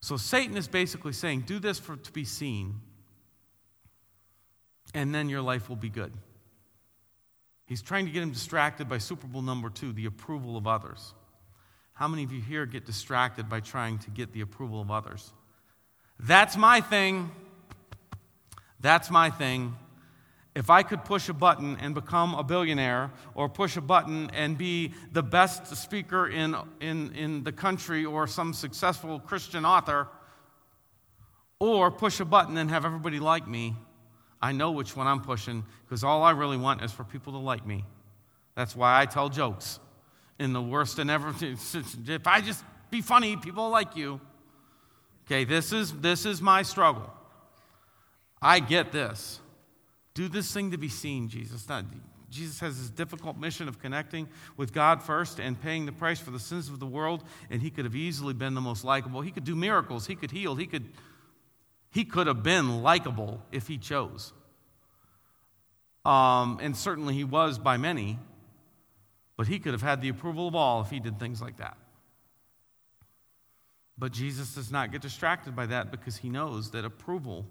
So 0.00 0.16
Satan 0.16 0.56
is 0.56 0.68
basically 0.68 1.12
saying, 1.12 1.40
do 1.40 1.58
this 1.58 1.80
for, 1.80 1.96
to 1.96 2.12
be 2.12 2.24
seen, 2.24 2.80
and 4.94 5.12
then 5.12 5.28
your 5.28 5.42
life 5.42 5.68
will 5.68 5.76
be 5.76 5.90
good. 5.90 6.12
He's 7.72 7.80
trying 7.80 8.04
to 8.04 8.12
get 8.12 8.22
him 8.22 8.32
distracted 8.32 8.86
by 8.86 8.98
Super 8.98 9.26
Bowl 9.26 9.40
number 9.40 9.70
two, 9.70 9.94
the 9.94 10.04
approval 10.04 10.58
of 10.58 10.66
others. 10.66 11.14
How 11.94 12.06
many 12.06 12.22
of 12.22 12.30
you 12.30 12.38
here 12.38 12.66
get 12.66 12.84
distracted 12.84 13.48
by 13.48 13.60
trying 13.60 13.98
to 14.00 14.10
get 14.10 14.34
the 14.34 14.42
approval 14.42 14.82
of 14.82 14.90
others? 14.90 15.32
That's 16.20 16.54
my 16.54 16.82
thing. 16.82 17.30
That's 18.80 19.10
my 19.10 19.30
thing. 19.30 19.74
If 20.54 20.68
I 20.68 20.82
could 20.82 21.06
push 21.06 21.30
a 21.30 21.32
button 21.32 21.78
and 21.80 21.94
become 21.94 22.34
a 22.34 22.44
billionaire, 22.44 23.10
or 23.34 23.48
push 23.48 23.78
a 23.78 23.80
button 23.80 24.28
and 24.34 24.58
be 24.58 24.92
the 25.10 25.22
best 25.22 25.74
speaker 25.74 26.28
in, 26.28 26.54
in, 26.82 27.14
in 27.14 27.42
the 27.42 27.52
country, 27.52 28.04
or 28.04 28.26
some 28.26 28.52
successful 28.52 29.18
Christian 29.18 29.64
author, 29.64 30.08
or 31.58 31.90
push 31.90 32.20
a 32.20 32.26
button 32.26 32.58
and 32.58 32.68
have 32.68 32.84
everybody 32.84 33.18
like 33.18 33.48
me, 33.48 33.76
I 34.42 34.52
know 34.52 34.72
which 34.72 34.96
one 34.96 35.06
I'm 35.06 35.20
pushing 35.20 35.64
because 35.84 36.02
all 36.02 36.22
I 36.22 36.32
really 36.32 36.56
want 36.56 36.82
is 36.82 36.90
for 36.90 37.04
people 37.04 37.32
to 37.34 37.38
like 37.38 37.64
me. 37.64 37.84
That's 38.56 38.74
why 38.74 39.00
I 39.00 39.06
tell 39.06 39.28
jokes 39.28 39.78
in 40.38 40.52
the 40.52 40.60
worst 40.60 40.98
and 40.98 41.10
ever. 41.10 41.34
If 41.42 42.26
I 42.26 42.40
just 42.40 42.64
be 42.90 43.00
funny, 43.00 43.36
people 43.36 43.70
like 43.70 43.96
you. 43.96 44.20
Okay, 45.26 45.44
this 45.44 45.72
is, 45.72 45.92
this 46.00 46.26
is 46.26 46.42
my 46.42 46.62
struggle. 46.62 47.10
I 48.40 48.58
get 48.58 48.90
this. 48.90 49.40
Do 50.14 50.28
this 50.28 50.52
thing 50.52 50.72
to 50.72 50.78
be 50.78 50.88
seen, 50.88 51.28
Jesus. 51.28 51.68
Not, 51.68 51.84
Jesus 52.28 52.58
has 52.60 52.78
this 52.78 52.90
difficult 52.90 53.38
mission 53.38 53.68
of 53.68 53.78
connecting 53.78 54.28
with 54.56 54.72
God 54.72 55.02
first 55.02 55.38
and 55.38 55.60
paying 55.60 55.86
the 55.86 55.92
price 55.92 56.18
for 56.18 56.32
the 56.32 56.40
sins 56.40 56.68
of 56.68 56.80
the 56.80 56.86
world, 56.86 57.22
and 57.50 57.62
he 57.62 57.70
could 57.70 57.84
have 57.84 57.94
easily 57.94 58.34
been 58.34 58.54
the 58.54 58.60
most 58.60 58.84
likable. 58.84 59.20
He 59.20 59.30
could 59.30 59.44
do 59.44 59.54
miracles, 59.54 60.06
he 60.06 60.16
could 60.16 60.30
heal, 60.30 60.56
he 60.56 60.66
could, 60.66 60.84
he 61.92 62.04
could 62.04 62.26
have 62.26 62.42
been 62.42 62.82
likable 62.82 63.42
if 63.52 63.68
he 63.68 63.78
chose. 63.78 64.32
Um, 66.04 66.58
and 66.60 66.76
certainly 66.76 67.14
he 67.14 67.24
was 67.24 67.58
by 67.58 67.76
many, 67.76 68.18
but 69.36 69.46
he 69.46 69.58
could 69.58 69.72
have 69.72 69.82
had 69.82 70.00
the 70.00 70.08
approval 70.08 70.48
of 70.48 70.54
all 70.54 70.80
if 70.80 70.90
he 70.90 70.98
did 70.98 71.20
things 71.20 71.40
like 71.40 71.58
that. 71.58 71.76
But 73.96 74.12
Jesus 74.12 74.54
does 74.54 74.72
not 74.72 74.90
get 74.90 75.00
distracted 75.00 75.54
by 75.54 75.66
that 75.66 75.90
because 75.90 76.16
he 76.16 76.28
knows 76.28 76.70
that 76.72 76.84
approval 76.84 77.46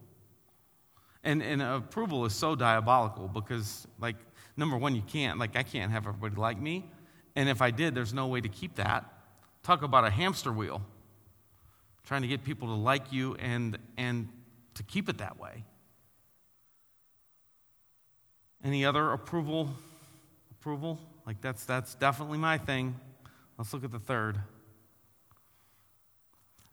and, 1.23 1.41
and 1.43 1.61
approval 1.61 2.25
is 2.25 2.33
so 2.33 2.55
diabolical 2.55 3.27
because, 3.27 3.87
like, 3.99 4.15
number 4.57 4.77
one, 4.77 4.95
you 4.95 5.03
can't, 5.03 5.37
like, 5.37 5.55
I 5.55 5.63
can't 5.63 5.91
have 5.91 6.07
everybody 6.07 6.35
like 6.35 6.59
me. 6.59 6.89
And 7.35 7.47
if 7.47 7.61
I 7.61 7.71
did, 7.71 7.93
there's 7.93 8.13
no 8.13 8.27
way 8.27 8.41
to 8.41 8.49
keep 8.49 8.75
that. 8.75 9.05
Talk 9.63 9.83
about 9.83 10.03
a 10.03 10.09
hamster 10.09 10.51
wheel, 10.51 10.81
trying 12.11 12.23
to 12.23 12.27
get 12.27 12.43
people 12.43 12.67
to 12.67 12.73
like 12.73 13.13
you 13.13 13.35
and, 13.35 13.77
and 13.95 14.27
to 14.73 14.83
keep 14.83 15.07
it 15.07 15.19
that 15.19 15.39
way. 15.39 15.63
Any 18.65 18.83
other 18.83 19.13
approval? 19.13 19.69
Approval? 20.59 20.99
Like, 21.25 21.39
that's, 21.39 21.63
that's 21.63 21.95
definitely 21.95 22.37
my 22.37 22.57
thing. 22.57 22.99
Let's 23.57 23.73
look 23.73 23.85
at 23.85 23.93
the 23.93 23.99
third. 23.99 24.37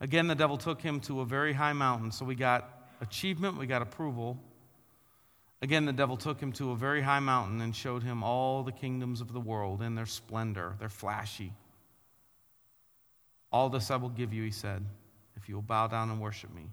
Again, 0.01 0.27
the 0.27 0.35
devil 0.35 0.57
took 0.57 0.83
him 0.83 0.99
to 1.03 1.21
a 1.21 1.25
very 1.25 1.53
high 1.53 1.73
mountain. 1.73 2.11
So 2.11 2.25
we 2.25 2.35
got 2.35 2.89
achievement, 3.01 3.59
we 3.59 3.69
got 3.69 3.81
approval. 3.81 4.43
Again, 5.63 5.85
the 5.85 5.93
devil 5.93 6.17
took 6.17 6.41
him 6.41 6.51
to 6.55 6.73
a 6.73 6.77
very 6.77 7.01
high 7.01 7.21
mountain 7.21 7.61
and 7.61 7.77
showed 7.77 8.03
him 8.03 8.25
all 8.25 8.65
the 8.65 8.73
kingdoms 8.73 9.21
of 9.21 9.33
the 9.33 9.39
world 9.39 9.83
in 9.83 9.95
their 9.95 10.05
splendor. 10.05 10.75
They're 10.81 10.89
flashy. 10.89 11.53
All 13.53 13.69
this 13.69 13.93
I 13.93 13.95
will 13.99 14.09
give 14.09 14.35
you, 14.35 14.43
he 14.43 14.51
said, 14.51 14.85
if 15.41 15.49
you 15.49 15.55
will 15.55 15.63
bow 15.63 15.87
down 15.87 16.11
and 16.11 16.21
worship 16.21 16.53
me. 16.55 16.67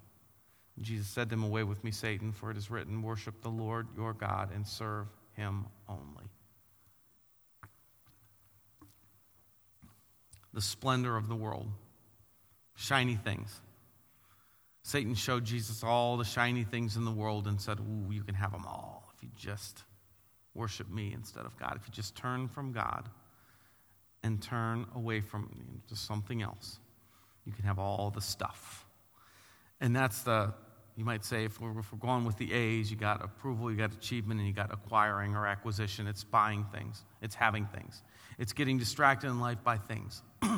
And 0.76 0.86
Jesus 0.86 1.08
said 1.08 1.30
to 1.30 1.36
Away 1.36 1.64
with 1.64 1.84
me, 1.84 1.92
Satan, 1.92 2.32
for 2.32 2.52
it 2.52 2.58
is 2.58 2.70
written, 2.70 3.02
Worship 3.02 3.42
the 3.42 3.50
Lord 3.50 3.88
your 3.96 4.14
God 4.14 4.50
and 4.54 4.68
serve 4.68 5.08
him 5.34 5.66
only. 5.88 6.30
The 10.54 10.62
splendor 10.62 11.16
of 11.16 11.28
the 11.28 11.36
world, 11.36 11.70
shiny 12.76 13.16
things. 13.16 13.62
Satan 14.84 15.16
showed 15.16 15.46
Jesus 15.46 15.84
all 15.84 16.16
the 16.18 16.24
shiny 16.24 16.64
things 16.64 16.96
in 16.96 17.06
the 17.06 17.12
world 17.12 17.48
and 17.48 17.60
said, 17.60 17.80
Ooh, 17.80 18.12
you 18.12 18.24
can 18.24 18.36
have 18.36 18.52
them 18.52 18.66
all 18.66 19.12
if 19.16 19.24
you 19.24 19.30
just 19.36 19.84
worship 20.54 20.90
me 20.90 21.12
instead 21.14 21.46
of 21.46 21.58
God. 21.58 21.76
If 21.76 21.88
you 21.88 21.94
just 21.94 22.16
turn 22.16 22.48
from 22.48 22.72
God 22.72 23.10
and 24.24 24.42
turn 24.42 24.86
away 24.96 25.22
from 25.22 25.82
to 25.90 25.96
something 25.96 26.42
else, 26.42 26.80
you 27.46 27.54
can 27.54 27.66
have 27.66 27.80
all 27.80 28.12
the 28.12 28.22
stuff. 28.22 28.86
And 29.82 29.96
that's 29.96 30.22
the, 30.22 30.54
you 30.96 31.06
might 31.06 31.24
say, 31.24 31.46
if 31.46 31.60
we're, 31.60 31.80
if 31.80 31.92
we're 31.92 32.00
going 32.00 32.26
with 32.26 32.38
the 32.38 32.52
A's, 32.54 32.90
you 32.90 32.98
got 32.98 33.24
approval, 33.24 33.72
you 33.72 33.78
got 33.78 33.94
achievement, 33.94 34.40
and 34.40 34.48
you 34.48 34.54
got 34.54 34.74
acquiring 34.74 35.36
or 35.36 35.46
acquisition. 35.46 36.08
It's 36.08 36.24
buying 36.24 36.66
things, 36.74 37.04
it's 37.22 37.36
having 37.36 37.66
things, 37.68 38.04
it's 38.40 38.54
getting 38.54 38.78
distracted 38.78 39.28
in 39.28 39.40
life 39.40 39.64
by 39.64 39.78
things. 39.78 40.22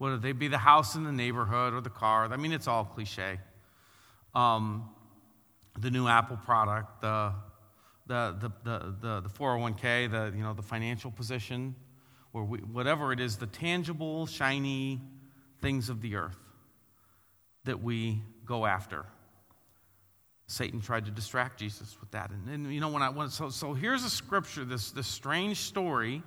whether 0.00 0.16
they 0.16 0.32
be 0.32 0.48
the 0.48 0.56
house 0.56 0.94
in 0.94 1.04
the 1.04 1.12
neighborhood 1.12 1.74
or 1.74 1.82
the 1.82 1.90
car. 1.90 2.26
I 2.32 2.38
mean, 2.38 2.52
it's 2.52 2.66
all 2.66 2.86
cliche. 2.86 3.38
Um, 4.34 4.88
the 5.78 5.90
new 5.90 6.08
Apple 6.08 6.38
product, 6.38 7.02
the, 7.02 7.34
the, 8.06 8.34
the, 8.40 8.50
the, 8.64 8.94
the, 8.98 9.20
the 9.20 9.28
401k, 9.28 10.10
the, 10.10 10.34
you 10.34 10.42
know, 10.42 10.54
the 10.54 10.62
financial 10.62 11.10
position, 11.10 11.74
or 12.32 12.44
we, 12.44 12.60
whatever 12.60 13.12
it 13.12 13.20
is, 13.20 13.36
the 13.36 13.46
tangible, 13.46 14.24
shiny 14.24 15.02
things 15.60 15.88
of 15.88 16.00
the 16.00 16.16
earth 16.16 16.38
that 17.64 17.82
we 17.82 18.22
go 18.44 18.66
after. 18.66 19.04
Satan 20.46 20.80
tried 20.80 21.04
to 21.04 21.10
distract 21.10 21.58
Jesus 21.58 21.96
with 22.00 22.10
that. 22.10 22.30
And, 22.30 22.48
and 22.48 22.74
you 22.74 22.80
know, 22.80 22.88
when 22.88 23.02
I 23.02 23.10
went, 23.10 23.32
so, 23.32 23.50
so 23.50 23.72
here's 23.72 24.02
a 24.02 24.10
scripture, 24.10 24.64
this, 24.64 24.90
this 24.90 25.06
strange 25.06 25.58
story 25.58 26.22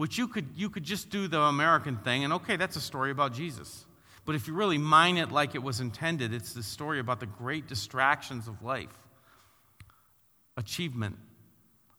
which 0.00 0.16
you 0.16 0.28
could, 0.28 0.46
you 0.56 0.70
could 0.70 0.82
just 0.82 1.10
do 1.10 1.28
the 1.28 1.38
American 1.38 1.98
thing, 1.98 2.24
and 2.24 2.32
okay, 2.32 2.56
that's 2.56 2.74
a 2.74 2.80
story 2.80 3.10
about 3.10 3.34
Jesus. 3.34 3.84
But 4.24 4.34
if 4.34 4.48
you 4.48 4.54
really 4.54 4.78
mine 4.78 5.18
it 5.18 5.30
like 5.30 5.54
it 5.54 5.62
was 5.62 5.80
intended, 5.80 6.32
it's 6.32 6.54
the 6.54 6.62
story 6.62 7.00
about 7.00 7.20
the 7.20 7.26
great 7.26 7.66
distractions 7.66 8.48
of 8.48 8.62
life. 8.62 8.96
Achievement, 10.56 11.18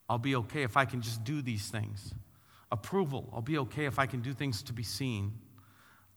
I'll 0.08 0.18
be 0.18 0.34
okay 0.34 0.64
if 0.64 0.76
I 0.76 0.84
can 0.84 1.00
just 1.00 1.22
do 1.22 1.42
these 1.42 1.68
things. 1.68 2.12
Approval, 2.72 3.28
I'll 3.32 3.40
be 3.40 3.58
okay 3.58 3.84
if 3.84 4.00
I 4.00 4.06
can 4.06 4.20
do 4.20 4.32
things 4.32 4.64
to 4.64 4.72
be 4.72 4.82
seen. 4.82 5.34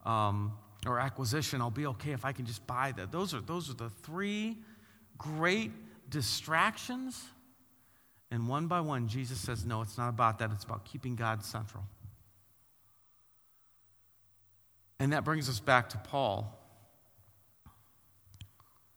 Um, 0.05 0.53
or 0.85 0.99
acquisition, 0.99 1.61
I'll 1.61 1.71
be 1.71 1.87
okay 1.87 2.11
if 2.11 2.25
I 2.25 2.31
can 2.31 2.45
just 2.45 2.65
buy 2.67 2.93
that. 2.97 3.11
Those 3.11 3.33
are, 3.33 3.41
those 3.41 3.71
are 3.71 3.73
the 3.73 3.89
three 3.89 4.57
great 5.17 5.71
distractions 6.09 7.25
and 8.31 8.47
one 8.47 8.67
by 8.67 8.81
one, 8.81 9.07
Jesus 9.07 9.39
says, 9.39 9.65
No, 9.65 9.81
it's 9.81 9.97
not 9.97 10.09
about 10.09 10.39
that. 10.39 10.51
It's 10.51 10.63
about 10.63 10.85
keeping 10.85 11.15
God 11.15 11.43
central. 11.43 11.83
And 14.99 15.13
that 15.13 15.23
brings 15.23 15.49
us 15.49 15.59
back 15.59 15.89
to 15.89 15.97
Paul, 15.97 16.57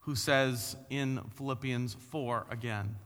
who 0.01 0.14
says 0.14 0.77
in 0.90 1.21
Philippians 1.37 1.94
4 1.94 2.47
again, 2.51 2.97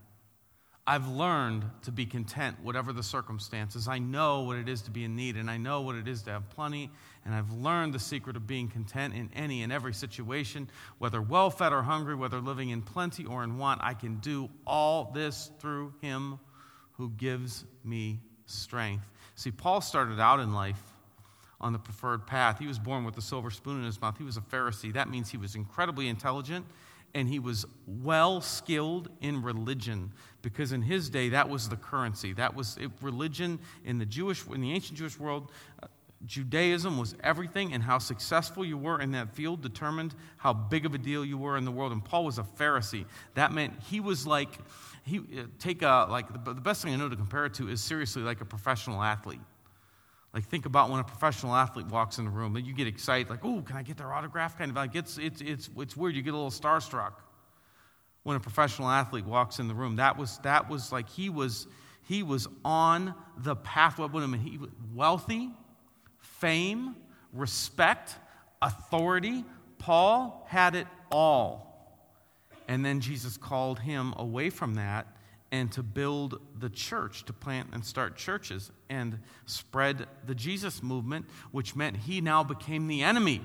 I've 0.85 1.07
learned 1.07 1.65
to 1.83 1.93
be 1.93 2.07
content, 2.07 2.57
whatever 2.61 2.93
the 2.93 3.05
circumstances. 3.05 3.87
I 3.87 4.01
know 4.01 4.43
what 4.43 4.57
it 4.57 4.69
is 4.69 4.83
to 4.83 4.91
be 4.91 5.05
in 5.05 5.15
need, 5.15 5.37
and 5.37 5.49
I 5.49 5.57
know 5.57 5.83
what 5.83 5.95
it 5.95 6.09
is 6.09 6.23
to 6.23 6.33
have 6.33 6.51
plenty, 6.51 6.91
and 7.25 7.33
I've 7.33 7.53
learned 7.53 7.95
the 7.95 8.01
secret 8.01 8.35
of 8.35 8.49
being 8.49 8.67
content 8.67 9.15
in 9.15 9.31
any 9.33 9.63
and 9.63 9.73
every 9.73 9.95
situation, 9.95 10.69
whether 10.99 11.23
well 11.23 11.51
fed 11.51 11.73
or 11.73 11.83
hungry, 11.83 12.17
whether 12.17 12.41
living 12.41 12.71
in 12.71 12.83
plenty 12.83 13.25
or 13.25 13.45
in 13.45 13.59
want. 13.59 13.81
I 13.85 13.95
can 13.95 14.17
do 14.17 14.51
all 14.67 15.13
this 15.15 15.53
through 15.61 15.95
Him 16.01 16.41
who 16.93 17.11
gives 17.11 17.65
me 17.85 18.19
strength. 18.47 19.07
See, 19.37 19.53
Paul 19.53 19.83
started 19.83 20.19
out 20.19 20.41
in 20.41 20.53
life 20.53 20.83
on 21.61 21.73
the 21.73 21.79
preferred 21.79 22.27
path. 22.27 22.59
He 22.59 22.67
was 22.67 22.81
born 22.81 23.05
with 23.05 23.17
a 23.17 23.23
silver 23.23 23.51
spoon 23.51 23.79
in 23.79 23.85
his 23.85 24.01
mouth. 24.01 24.19
He 24.19 24.25
was 24.25 24.37
a 24.37 24.41
Pharisee. 24.41 24.93
That 24.93 25.09
means 25.09 25.31
he 25.31 25.37
was 25.37 25.55
incredibly 25.55 26.09
intelligent 26.09 26.67
and 27.15 27.29
he 27.29 27.39
was 27.39 27.65
well 27.87 28.41
skilled 28.41 29.09
in 29.21 29.43
religion 29.43 30.13
because 30.41 30.73
in 30.73 30.83
his 30.83 31.11
day 31.11 31.29
that 31.31 31.49
was 31.49 31.69
the 31.69 31.77
currency. 31.77 32.33
That 32.33 32.55
was 32.55 32.77
it, 32.79 32.91
religion 33.01 33.59
in 33.85 33.99
the 33.99 34.07
jewish 34.07 34.47
in 34.47 34.61
the 34.61 34.73
ancient 34.73 34.99
jewish 34.99 35.19
world 35.19 35.51
uh, 35.83 35.87
judaism 36.25 36.99
was 36.99 37.17
everything 37.23 37.73
and 37.73 37.83
how 37.83 37.99
successful 37.99 38.65
you 38.65 38.79
were 38.79 39.01
in 39.01 39.11
that 39.13 39.35
field 39.35 39.61
determined 39.61 40.15
how 40.37 40.53
big 40.53 40.87
of 40.87 40.95
a 40.95 40.99
deal 40.99 41.25
you 41.25 41.37
were 41.37 41.57
in 41.57 41.65
the 41.65 41.73
world. 41.73 41.93
And 41.93 42.05
paul 42.05 42.25
was 42.25 42.39
a 42.39 42.45
pharisee. 42.45 43.05
That 43.35 43.53
meant 43.53 43.75
he 43.83 44.01
was 44.01 44.27
like 44.27 44.59
he 45.05 45.19
uh, 45.19 45.45
take 45.59 45.83
a 45.83 46.07
like 46.09 46.45
the, 46.45 46.55
the 46.55 46.61
best 46.61 46.83
thing 46.83 46.93
i 46.93 46.97
know 46.97 47.09
to 47.09 47.17
compare 47.17 47.47
it 47.47 47.55
to 47.55 47.69
is 47.69 47.81
seriously 47.81 48.23
like 48.23 48.41
a 48.41 48.45
professional 48.45 49.03
athlete 49.03 49.41
like, 50.35 50.45
think 50.45 50.65
about 50.65 50.89
when 50.89 50.99
a 50.99 51.05
professional 51.05 51.55
athlete 51.55 51.87
walks 51.87 52.19
in 52.19 52.25
the 52.25 52.31
room, 52.31 52.57
you 52.57 52.73
get 52.73 52.87
excited, 52.87 53.29
like, 53.29 53.45
oh, 53.45 53.61
can 53.61 53.77
I 53.77 53.83
get 53.83 53.99
their 53.99 54.13
autograph? 54.13 54.57
Kind 54.57 54.71
of 54.71 54.77
like, 54.77 54.95
it's, 54.95 55.19
it's, 55.19 55.43
it's, 55.43 55.69
it's 55.77 55.97
weird. 55.97 56.15
You 56.15 56.23
get 56.23 56.33
a 56.33 56.37
little 56.37 56.51
starstruck 56.51 57.13
when 58.23 58.37
a 58.37 58.41
professional 58.41 58.89
athlete 58.89 59.27
walks 59.27 59.59
in 59.59 59.69
the 59.69 59.75
room. 59.75 59.97
That 59.97 60.17
was, 60.17 60.39
that 60.39 60.71
was 60.71 60.91
like 60.91 61.09
he 61.09 61.29
was, 61.29 61.67
he 62.03 62.23
was 62.23 62.49
on 62.65 63.15
the 63.37 63.57
path. 63.57 63.99
What 63.99 64.15
I 64.15 64.27
mean? 64.27 64.41
He 64.41 64.57
was 64.57 64.71
wealthy, 64.95 65.51
fame, 66.19 66.97
respect, 67.35 68.17
authority. 68.63 69.45
Paul 69.79 70.47
had 70.49 70.75
it 70.75 70.87
all. 71.11 71.69
And 72.69 72.83
then 72.83 73.01
Jesus 73.01 73.37
called 73.37 73.81
him 73.81 74.15
away 74.17 74.49
from 74.49 74.77
that 74.77 75.07
and 75.53 75.71
to 75.71 75.83
build 75.83 76.41
the 76.59 76.71
church, 76.71 77.25
to 77.27 77.33
plant 77.33 77.69
and 77.73 77.85
start 77.85 78.17
churches 78.17 78.73
and 78.89 79.19
spread 79.45 80.07
the 80.27 80.35
Jesus 80.35 80.83
movement, 80.83 81.27
which 81.53 81.77
meant 81.77 81.99
he 81.99 82.23
now 82.23 82.43
became 82.43 82.89
the 82.89 83.03
enemy 83.03 83.43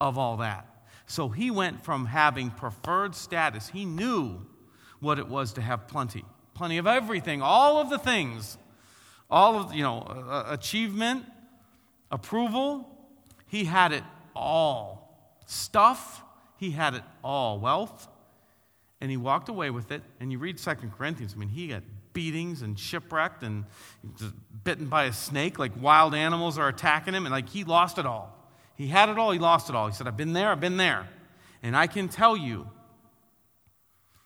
of 0.00 0.18
all 0.18 0.36
that. 0.38 0.66
So 1.06 1.28
he 1.28 1.50
went 1.50 1.84
from 1.84 2.06
having 2.06 2.50
preferred 2.50 3.14
status, 3.14 3.68
he 3.68 3.84
knew 3.84 4.44
what 4.98 5.18
it 5.18 5.28
was 5.28 5.52
to 5.54 5.60
have 5.60 5.86
plenty. 5.86 6.24
Plenty 6.52 6.78
of 6.78 6.86
everything, 6.86 7.40
all 7.40 7.78
of 7.78 7.88
the 7.88 7.98
things, 7.98 8.58
all 9.30 9.56
of, 9.56 9.72
you 9.72 9.82
know, 9.82 10.44
achievement, 10.48 11.24
approval. 12.10 12.86
He 13.46 13.64
had 13.64 13.92
it 13.92 14.04
all. 14.34 15.38
Stuff, 15.46 16.22
he 16.58 16.72
had 16.72 16.94
it 16.94 17.02
all. 17.24 17.60
Wealth, 17.60 18.08
and 19.00 19.10
he 19.10 19.16
walked 19.16 19.48
away 19.48 19.70
with 19.70 19.90
it. 19.90 20.02
And 20.20 20.30
you 20.30 20.38
read 20.38 20.58
Second 20.58 20.92
Corinthians, 20.96 21.34
I 21.34 21.38
mean, 21.38 21.48
he 21.48 21.68
got 21.68 21.82
beatings 22.12 22.62
and 22.62 22.78
shipwrecked 22.78 23.42
and 23.42 23.64
bitten 24.64 24.86
by 24.86 25.04
a 25.04 25.12
snake, 25.12 25.58
like 25.58 25.72
wild 25.80 26.14
animals 26.14 26.58
are 26.58 26.68
attacking 26.68 27.14
him, 27.14 27.26
and 27.26 27.32
like 27.32 27.48
he 27.48 27.64
lost 27.64 27.98
it 27.98 28.06
all. 28.06 28.36
He 28.76 28.88
had 28.88 29.08
it 29.08 29.18
all, 29.18 29.30
he 29.30 29.38
lost 29.38 29.68
it 29.68 29.76
all. 29.76 29.86
He 29.86 29.94
said, 29.94 30.08
I've 30.08 30.16
been 30.16 30.32
there, 30.32 30.48
I've 30.48 30.60
been 30.60 30.76
there. 30.76 31.08
And 31.62 31.76
I 31.76 31.86
can 31.86 32.08
tell 32.08 32.36
you 32.36 32.66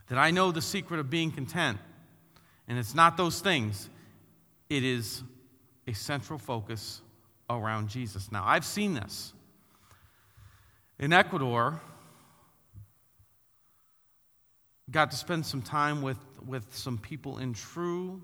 that 0.08 0.18
I 0.18 0.30
know 0.30 0.52
the 0.52 0.62
secret 0.62 1.00
of 1.00 1.10
being 1.10 1.30
content. 1.30 1.78
And 2.68 2.78
it's 2.78 2.94
not 2.94 3.16
those 3.16 3.40
things, 3.40 3.90
it 4.70 4.84
is 4.84 5.22
a 5.86 5.92
central 5.92 6.38
focus 6.38 7.02
around 7.50 7.88
Jesus. 7.88 8.32
Now, 8.32 8.44
I've 8.46 8.64
seen 8.64 8.94
this. 8.94 9.32
In 10.98 11.12
Ecuador, 11.12 11.80
got 14.90 15.10
to 15.10 15.16
spend 15.16 15.46
some 15.46 15.62
time 15.62 16.02
with, 16.02 16.18
with 16.46 16.74
some 16.76 16.98
people 16.98 17.38
in 17.38 17.54
true 17.54 18.22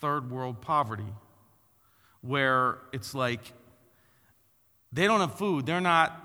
third 0.00 0.30
world 0.30 0.60
poverty, 0.60 1.12
where 2.20 2.78
it's 2.92 3.14
like 3.14 3.40
they 4.92 5.06
don't 5.06 5.20
have 5.20 5.36
food. 5.36 5.66
They're 5.66 5.80
not 5.80 6.22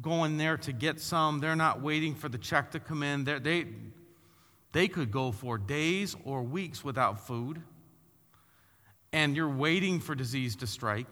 going 0.00 0.36
there 0.36 0.56
to 0.58 0.72
get 0.72 1.00
some. 1.00 1.40
They're 1.40 1.56
not 1.56 1.80
waiting 1.80 2.14
for 2.14 2.28
the 2.28 2.38
check 2.38 2.72
to 2.72 2.80
come 2.80 3.02
in. 3.02 3.24
They, 3.24 3.66
they 4.72 4.88
could 4.88 5.10
go 5.10 5.32
for 5.32 5.56
days 5.56 6.16
or 6.24 6.42
weeks 6.42 6.82
without 6.82 7.26
food, 7.26 7.62
and 9.12 9.36
you're 9.36 9.48
waiting 9.48 10.00
for 10.00 10.14
disease 10.14 10.56
to 10.56 10.66
strike. 10.66 11.10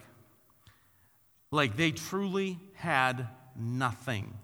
Like 1.51 1.77
they 1.77 1.93
truly 1.93 2.59
had 2.75 3.29
nothing. 3.57 4.35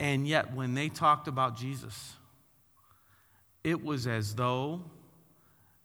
And 0.00 0.26
yet, 0.26 0.54
when 0.54 0.72
they 0.72 0.88
talked 0.88 1.28
about 1.28 1.58
Jesus, 1.58 2.14
it 3.62 3.84
was 3.84 4.06
as 4.06 4.34
though 4.34 4.82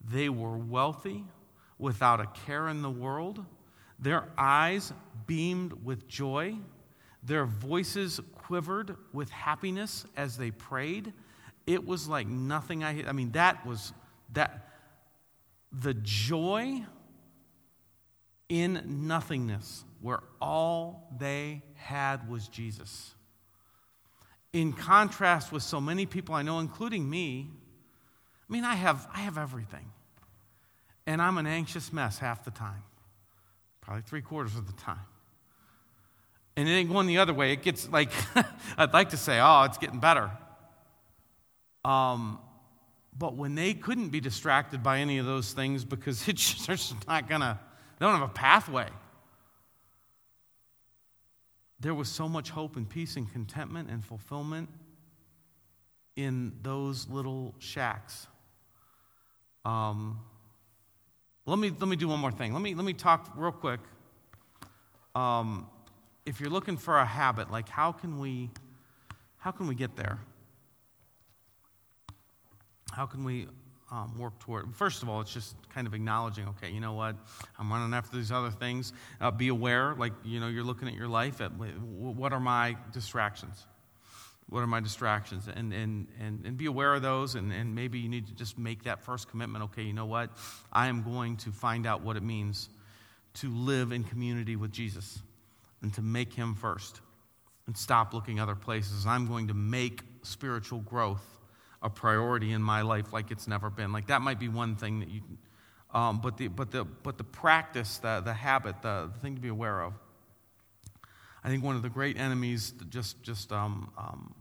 they 0.10 0.30
were 0.30 0.58
wealthy 0.58 1.26
without 1.78 2.22
a 2.22 2.28
care 2.46 2.70
in 2.70 2.82
the 2.82 2.90
world. 2.90 3.44
Their 4.00 4.30
eyes 4.38 4.94
beamed 5.28 5.84
with 5.84 6.08
joy. 6.08 6.56
Their 7.24 7.46
voices 7.46 8.22
quivered 8.34 8.96
with 9.12 9.30
happiness 9.32 10.06
as 10.16 10.38
they 10.38 10.52
prayed. 10.52 11.12
It 11.68 11.86
was 11.86 12.08
like 12.08 12.28
nothing 12.28 12.86
I 12.86 13.04
I 13.08 13.12
mean 13.12 13.32
that 13.32 13.66
was 13.66 13.92
that 14.32 14.70
the 15.74 15.94
joy 15.96 16.86
in 18.48 19.08
nothingness 19.08 19.84
where 20.00 20.22
all 20.40 21.10
they 21.20 21.64
had 21.74 22.30
was 22.30 22.48
Jesus 22.48 23.15
in 24.56 24.72
contrast 24.72 25.52
with 25.52 25.62
so 25.62 25.82
many 25.82 26.06
people 26.06 26.34
I 26.34 26.42
know, 26.42 26.60
including 26.60 27.10
me, 27.10 27.50
I 28.50 28.54
mean, 28.54 28.64
I 28.64 28.76
have, 28.76 29.06
I 29.14 29.20
have 29.20 29.38
everything. 29.38 29.92
And 31.06 31.22
I'm 31.22 31.38
an 31.38 31.46
anxious 31.46 31.92
mess 31.92 32.20
half 32.20 32.46
the 32.46 32.52
time, 32.52 32.82
probably 33.82 34.04
three 34.04 34.22
quarters 34.22 34.56
of 34.56 34.66
the 34.66 34.82
time. 34.82 35.06
And 36.56 36.70
it 36.70 36.72
ain't 36.72 36.90
going 36.90 37.06
the 37.06 37.18
other 37.18 37.34
way. 37.34 37.52
It 37.52 37.64
gets 37.64 37.90
like, 37.90 38.10
I'd 38.78 38.94
like 38.94 39.10
to 39.10 39.18
say, 39.18 39.42
oh, 39.42 39.64
it's 39.64 39.78
getting 39.78 40.00
better. 40.00 40.32
Um, 41.84 42.40
but 43.20 43.36
when 43.36 43.56
they 43.56 43.74
couldn't 43.74 44.08
be 44.08 44.22
distracted 44.22 44.82
by 44.82 45.00
any 45.00 45.18
of 45.18 45.26
those 45.26 45.52
things 45.52 45.84
because 45.84 46.26
it's 46.30 46.54
just, 46.54 46.68
they're 46.68 46.78
just 46.78 47.06
not 47.10 47.28
going 47.28 47.42
to, 47.42 47.60
they 48.00 48.06
don't 48.06 48.18
have 48.18 48.30
a 48.30 48.34
pathway 48.34 48.88
there 51.80 51.94
was 51.94 52.10
so 52.10 52.28
much 52.30 52.50
hope 52.50 52.76
and 52.76 52.90
peace 52.90 53.16
and 53.16 53.32
contentment 53.32 53.90
and 53.90 54.04
fulfillment 54.04 54.70
in 56.16 56.54
those 56.62 57.08
little 57.10 57.54
shacks. 57.60 58.28
Um, 59.66 60.20
let, 61.46 61.60
me, 61.60 61.72
let 61.78 61.88
me 61.88 61.96
do 61.96 62.08
one 62.08 62.20
more 62.20 62.32
thing. 62.32 62.54
Let 62.54 62.62
me, 62.62 62.74
let 62.76 62.86
me 62.86 62.94
talk 62.94 63.34
real 63.36 63.52
quick. 63.52 63.82
Um, 65.14 65.68
if 66.26 66.40
you're 66.40 66.50
looking 66.50 66.78
for 66.78 66.98
a 66.98 67.06
habit, 67.06 67.52
like 67.52 67.70
how 67.70 67.92
can 67.92 68.20
we, 68.20 68.50
how 69.38 69.52
can 69.52 69.68
we 69.68 69.76
get 69.76 69.96
there? 69.96 70.20
How 72.92 73.06
can 73.06 73.24
we 73.24 73.48
um, 73.96 74.18
work 74.18 74.38
toward. 74.40 74.76
First 74.76 75.04
of 75.04 75.10
all, 75.10 75.22
it's 75.22 75.34
just 75.34 75.56
kind 75.70 75.88
of 75.88 75.94
acknowledging, 75.94 76.48
okay, 76.50 76.70
you 76.70 76.82
know 76.82 76.94
what, 76.94 77.16
I'm 77.58 77.72
running 77.72 77.94
after 77.94 78.18
these 78.18 78.32
other 78.32 78.52
things. 78.52 78.92
Uh, 79.22 79.32
be 79.32 79.48
aware, 79.48 79.96
like 79.96 80.12
you 80.24 80.40
know, 80.40 80.48
you're 80.48 80.64
looking 80.64 80.88
at 80.88 80.94
your 80.94 81.08
life. 81.08 81.40
At 81.40 81.52
what 81.56 82.34
are 82.34 82.40
my 82.40 82.76
distractions? 82.92 83.66
What 84.50 84.60
are 84.60 84.68
my 84.68 84.82
distractions? 84.82 85.48
And 85.48 85.72
and 85.74 86.08
and, 86.20 86.46
and 86.46 86.58
be 86.58 86.66
aware 86.66 86.94
of 86.94 87.02
those. 87.02 87.36
And, 87.36 87.54
and 87.54 87.74
maybe 87.74 88.00
you 88.00 88.10
need 88.10 88.28
to 88.28 88.34
just 88.34 88.60
make 88.60 88.84
that 88.84 89.02
first 89.02 89.30
commitment. 89.30 89.64
Okay, 89.66 89.84
you 89.84 89.94
know 89.94 90.06
what, 90.06 90.30
I 90.74 90.88
am 90.88 91.02
going 91.02 91.38
to 91.38 91.52
find 91.52 91.88
out 91.88 92.02
what 92.02 92.18
it 92.18 92.24
means 92.24 92.70
to 93.36 93.50
live 93.50 93.92
in 93.92 94.04
community 94.04 94.56
with 94.58 94.72
Jesus 94.72 95.20
and 95.82 95.94
to 95.94 96.02
make 96.02 96.34
Him 96.34 96.54
first 96.56 97.00
and 97.68 97.78
stop 97.78 98.14
looking 98.14 98.40
other 98.42 98.56
places. 98.56 99.06
I'm 99.06 99.28
going 99.28 99.48
to 99.48 99.54
make 99.54 100.02
spiritual 100.24 100.80
growth 100.80 101.35
a 101.86 101.90
priority 101.90 102.52
in 102.52 102.64
my 102.64 102.82
life 102.82 103.14
like 103.14 103.30
it's 103.30 103.48
never 103.48 103.70
been. 103.70 103.94
Like 103.94 104.08
that 104.08 104.22
might 104.22 104.40
be 104.40 104.50
one 104.50 104.76
thing 104.76 105.02
that 105.02 105.10
you, 105.10 105.22
um, 105.94 106.20
but 106.20 106.36
the 106.36 106.48
but 106.48 106.72
the 106.72 106.84
but 106.84 107.20
the 107.20 107.24
practice, 107.24 108.00
the 108.00 108.22
the 108.26 108.34
habit, 108.34 108.82
the, 108.82 109.12
the, 109.14 109.20
thing 109.20 109.36
to 109.36 109.42
be 109.42 109.50
aware 109.50 109.82
of. 109.84 109.94
I 111.44 111.50
think 111.50 111.64
one 111.64 111.76
of 111.76 111.84
the 111.84 111.90
great 111.90 112.18
enemies, 112.18 112.74
just 112.90 113.22
just 113.22 113.52
um, 113.52 113.92
um, 114.00 114.34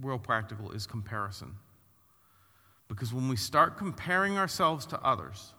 real 0.00 0.20
practical, 0.20 0.70
is 0.70 0.86
comparison. 0.86 1.56
Because 2.86 3.12
when 3.12 3.28
we 3.28 3.36
start 3.36 3.76
comparing 3.76 4.38
ourselves 4.38 4.86
to 4.86 5.00
others, 5.02 5.52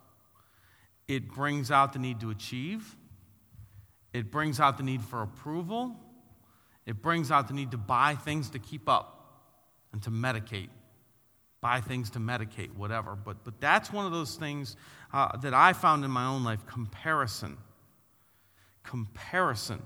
it 1.09 1.33
brings 1.33 1.69
out 1.69 1.91
the 1.91 1.99
need 1.99 2.21
to 2.21 2.29
achieve. 2.29 2.95
It 4.13 4.31
brings 4.31 4.61
out 4.61 4.77
the 4.77 4.83
need 4.83 5.01
for 5.01 5.21
approval. 5.21 5.97
It 6.85 7.01
brings 7.01 7.29
out 7.29 7.49
the 7.49 7.53
need 7.53 7.71
to 7.71 7.77
buy 7.77 8.15
things 8.15 8.51
to 8.51 8.59
keep 8.59 8.87
up 8.87 9.41
and 9.91 10.01
to 10.03 10.11
medicate 10.11 10.69
buy 11.65 11.81
things 11.81 12.11
to 12.11 12.19
medicate, 12.19 12.71
whatever. 12.75 13.15
But, 13.15 13.43
but 13.43 13.59
that's 13.59 13.91
one 13.91 14.05
of 14.05 14.11
those 14.11 14.35
things 14.35 14.75
uh, 15.11 15.35
that 15.37 15.55
I 15.55 15.73
found 15.73 16.05
in 16.05 16.11
my 16.11 16.27
own 16.27 16.43
life 16.43 16.63
comparison. 16.67 17.57
Comparison 18.83 19.81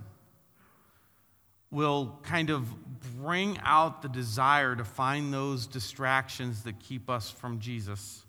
will 1.72 2.20
kind 2.22 2.50
of 2.50 2.66
bring 3.16 3.58
out 3.64 4.02
the 4.02 4.10
desire 4.10 4.76
to 4.76 4.84
find 4.84 5.34
those 5.34 5.68
distractions 5.68 6.64
that 6.64 6.82
keep 6.82 7.10
us 7.10 7.32
from 7.32 7.60
Jesus. 7.60 8.26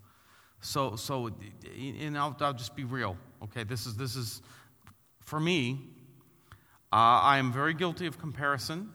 So, 0.60 0.94
so 0.94 1.30
and 1.76 2.16
I'll, 2.16 2.36
I'll 2.38 2.54
just 2.54 2.76
be 2.76 2.84
real. 2.84 3.16
Okay, 3.42 3.64
this 3.64 3.84
is, 3.84 3.96
this 3.96 4.14
is 4.14 4.42
for 5.18 5.40
me, 5.40 5.80
uh, 6.92 7.18
I 7.34 7.38
am 7.38 7.52
very 7.52 7.74
guilty 7.74 8.06
of 8.06 8.16
comparison. 8.16 8.90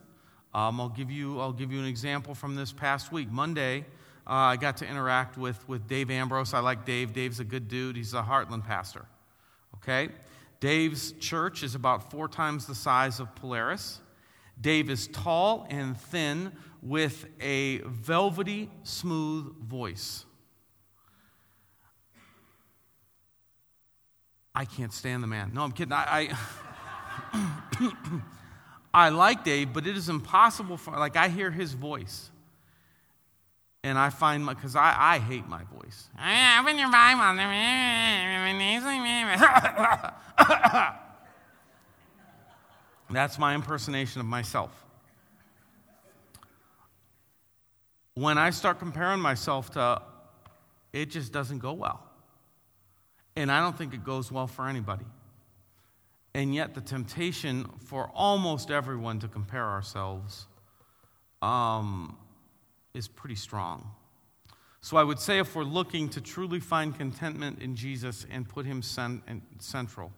Um, 0.54 0.80
I'll, 0.80 0.88
give 0.88 1.10
you, 1.10 1.40
I'll 1.40 1.52
give 1.52 1.70
you 1.70 1.78
an 1.78 1.86
example 1.86 2.34
from 2.34 2.54
this 2.54 2.72
past 2.72 3.12
week. 3.12 3.30
Monday, 3.30 3.84
uh, 4.26 4.32
I 4.32 4.56
got 4.56 4.78
to 4.78 4.88
interact 4.88 5.38
with, 5.38 5.68
with 5.68 5.86
Dave 5.86 6.10
Ambrose. 6.10 6.52
I 6.52 6.58
like 6.58 6.84
Dave. 6.84 7.12
Dave's 7.12 7.38
a 7.38 7.44
good 7.44 7.68
dude. 7.68 7.96
He's 7.96 8.12
a 8.12 8.22
Heartland 8.22 8.66
pastor. 8.66 9.06
Okay? 9.76 10.08
Dave's 10.58 11.12
church 11.12 11.62
is 11.62 11.76
about 11.76 12.10
four 12.10 12.26
times 12.26 12.66
the 12.66 12.74
size 12.74 13.20
of 13.20 13.32
Polaris. 13.36 14.00
Dave 14.60 14.90
is 14.90 15.06
tall 15.08 15.66
and 15.70 15.96
thin 15.96 16.50
with 16.82 17.26
a 17.40 17.78
velvety, 17.78 18.68
smooth 18.82 19.56
voice. 19.62 20.24
I 24.54 24.64
can't 24.64 24.92
stand 24.92 25.22
the 25.22 25.28
man. 25.28 25.52
No, 25.54 25.62
I'm 25.62 25.72
kidding. 25.72 25.92
I, 25.92 26.30
I, 27.32 27.92
I 29.06 29.08
like 29.10 29.44
Dave, 29.44 29.72
but 29.72 29.86
it 29.86 29.96
is 29.96 30.08
impossible 30.08 30.78
for, 30.78 30.92
like, 30.92 31.16
I 31.16 31.28
hear 31.28 31.50
his 31.50 31.74
voice 31.74 32.30
and 33.86 33.96
I 33.96 34.10
find 34.10 34.44
my, 34.44 34.52
because 34.52 34.74
I, 34.74 34.96
I 34.98 35.20
hate 35.20 35.46
my 35.46 35.62
voice. 35.62 36.08
Open 36.58 36.76
your 36.76 36.90
Bible. 36.90 37.22
That's 43.10 43.38
my 43.38 43.54
impersonation 43.54 44.20
of 44.20 44.26
myself. 44.26 44.72
When 48.14 48.38
I 48.38 48.50
start 48.50 48.80
comparing 48.80 49.20
myself 49.20 49.70
to, 49.72 50.02
it 50.92 51.10
just 51.10 51.32
doesn't 51.32 51.60
go 51.60 51.74
well. 51.74 52.02
And 53.36 53.52
I 53.52 53.60
don't 53.60 53.78
think 53.78 53.94
it 53.94 54.02
goes 54.02 54.32
well 54.32 54.48
for 54.48 54.66
anybody. 54.66 55.04
And 56.34 56.52
yet, 56.52 56.74
the 56.74 56.80
temptation 56.80 57.70
for 57.84 58.10
almost 58.12 58.72
everyone 58.72 59.20
to 59.20 59.28
compare 59.28 59.64
ourselves 59.64 60.48
um, 61.40 62.16
is 62.96 63.06
pretty 63.06 63.34
strong. 63.34 63.90
So 64.80 64.96
I 64.96 65.04
would 65.04 65.18
say 65.18 65.38
if 65.38 65.54
we're 65.54 65.64
looking 65.64 66.08
to 66.10 66.20
truly 66.20 66.60
find 66.60 66.96
contentment 66.96 67.60
in 67.60 67.76
Jesus 67.76 68.26
and 68.30 68.48
put 68.48 68.64
him 68.64 68.82
cent- 68.82 69.22
central, 69.58 70.12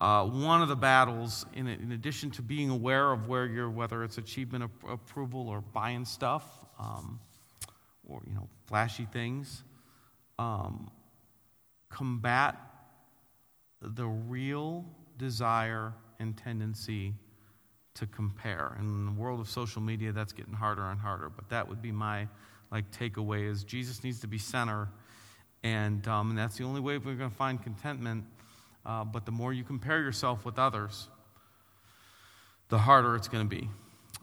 uh, 0.00 0.24
one 0.24 0.62
of 0.62 0.68
the 0.68 0.76
battles, 0.76 1.44
in, 1.54 1.66
in, 1.66 1.90
addition 1.90 2.30
to 2.30 2.42
being 2.42 2.70
aware 2.70 3.10
of 3.10 3.26
where 3.26 3.46
you're, 3.46 3.68
whether 3.68 4.04
it's 4.04 4.16
achievement 4.16 4.70
approval 4.88 5.48
or 5.48 5.60
buying 5.60 6.04
stuff, 6.04 6.44
um, 6.78 7.18
or 8.08 8.22
you 8.28 8.34
know, 8.34 8.48
flashy 8.66 9.06
things, 9.06 9.64
um, 10.38 10.88
combat 11.90 12.56
the 13.82 14.06
real 14.06 14.84
desire 15.16 15.92
and 16.20 16.36
tendency 16.36 17.12
to 17.98 18.06
compare. 18.06 18.76
In 18.78 19.06
the 19.06 19.12
world 19.12 19.40
of 19.40 19.48
social 19.48 19.82
media, 19.82 20.12
that's 20.12 20.32
getting 20.32 20.54
harder 20.54 20.84
and 20.84 21.00
harder. 21.00 21.30
But 21.30 21.48
that 21.50 21.68
would 21.68 21.82
be 21.82 21.92
my 21.92 22.28
like 22.70 22.90
takeaway: 22.90 23.48
is 23.48 23.64
Jesus 23.64 24.04
needs 24.04 24.20
to 24.20 24.26
be 24.26 24.38
center, 24.38 24.88
and 25.62 26.06
um, 26.08 26.30
and 26.30 26.38
that's 26.38 26.56
the 26.56 26.64
only 26.64 26.80
way 26.80 26.98
we're 26.98 27.14
going 27.14 27.30
to 27.30 27.36
find 27.36 27.62
contentment. 27.62 28.24
Uh, 28.86 29.04
but 29.04 29.26
the 29.26 29.32
more 29.32 29.52
you 29.52 29.64
compare 29.64 30.00
yourself 30.00 30.44
with 30.44 30.58
others, 30.58 31.08
the 32.68 32.78
harder 32.78 33.16
it's 33.16 33.28
going 33.28 33.48
to 33.48 33.56
be. 33.56 33.68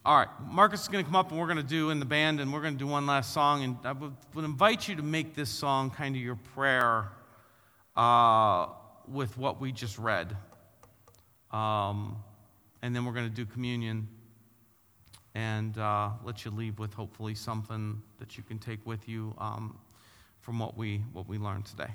All 0.06 0.18
right, 0.18 0.30
Marcus 0.52 0.84
is 0.84 0.88
going 0.88 1.04
to 1.04 1.08
come 1.08 1.16
up 1.16 1.32
and 1.32 1.40
we're 1.40 1.48
going 1.48 1.58
to 1.58 1.64
do 1.64 1.90
in 1.90 2.00
the 2.00 2.06
band, 2.06 2.40
and 2.40 2.54
we're 2.54 2.62
going 2.62 2.76
to 2.76 2.80
do 2.80 2.88
one 2.88 3.08
last 3.08 3.34
song. 3.34 3.64
And 3.64 3.78
I 3.84 3.92
would, 3.92 4.14
would 4.36 4.46
invite 4.46 4.88
you 4.88 4.96
to 4.96 5.04
make 5.04 5.34
this 5.34 5.50
song 5.50 5.90
kind 5.90 6.16
of 6.16 6.22
your 6.22 6.36
prayer 6.54 7.10
uh, 7.96 8.68
with 9.08 9.36
what 9.38 9.60
we 9.60 9.72
just 9.72 9.98
read. 9.98 10.36
Um, 11.52 12.18
and 12.86 12.96
then 12.96 13.04
we're 13.04 13.14
going 13.14 13.28
to 13.28 13.34
do 13.34 13.48
communion 13.48 14.08
and 15.34 15.76
uh, 15.80 16.12
let 16.24 16.46
you 16.46 16.52
leave 16.52 16.78
with 16.78 16.94
hopefully 16.94 17.34
something 17.34 18.00
that 18.20 18.38
you 18.38 18.44
can 18.44 18.60
take 18.60 18.86
with 18.86 19.10
you 19.10 19.34
um, 19.40 19.76
from 20.40 20.60
what 20.60 20.78
we, 20.78 21.00
what 21.12 21.28
we 21.28 21.40
learned 21.40 21.66
today. 21.66 21.90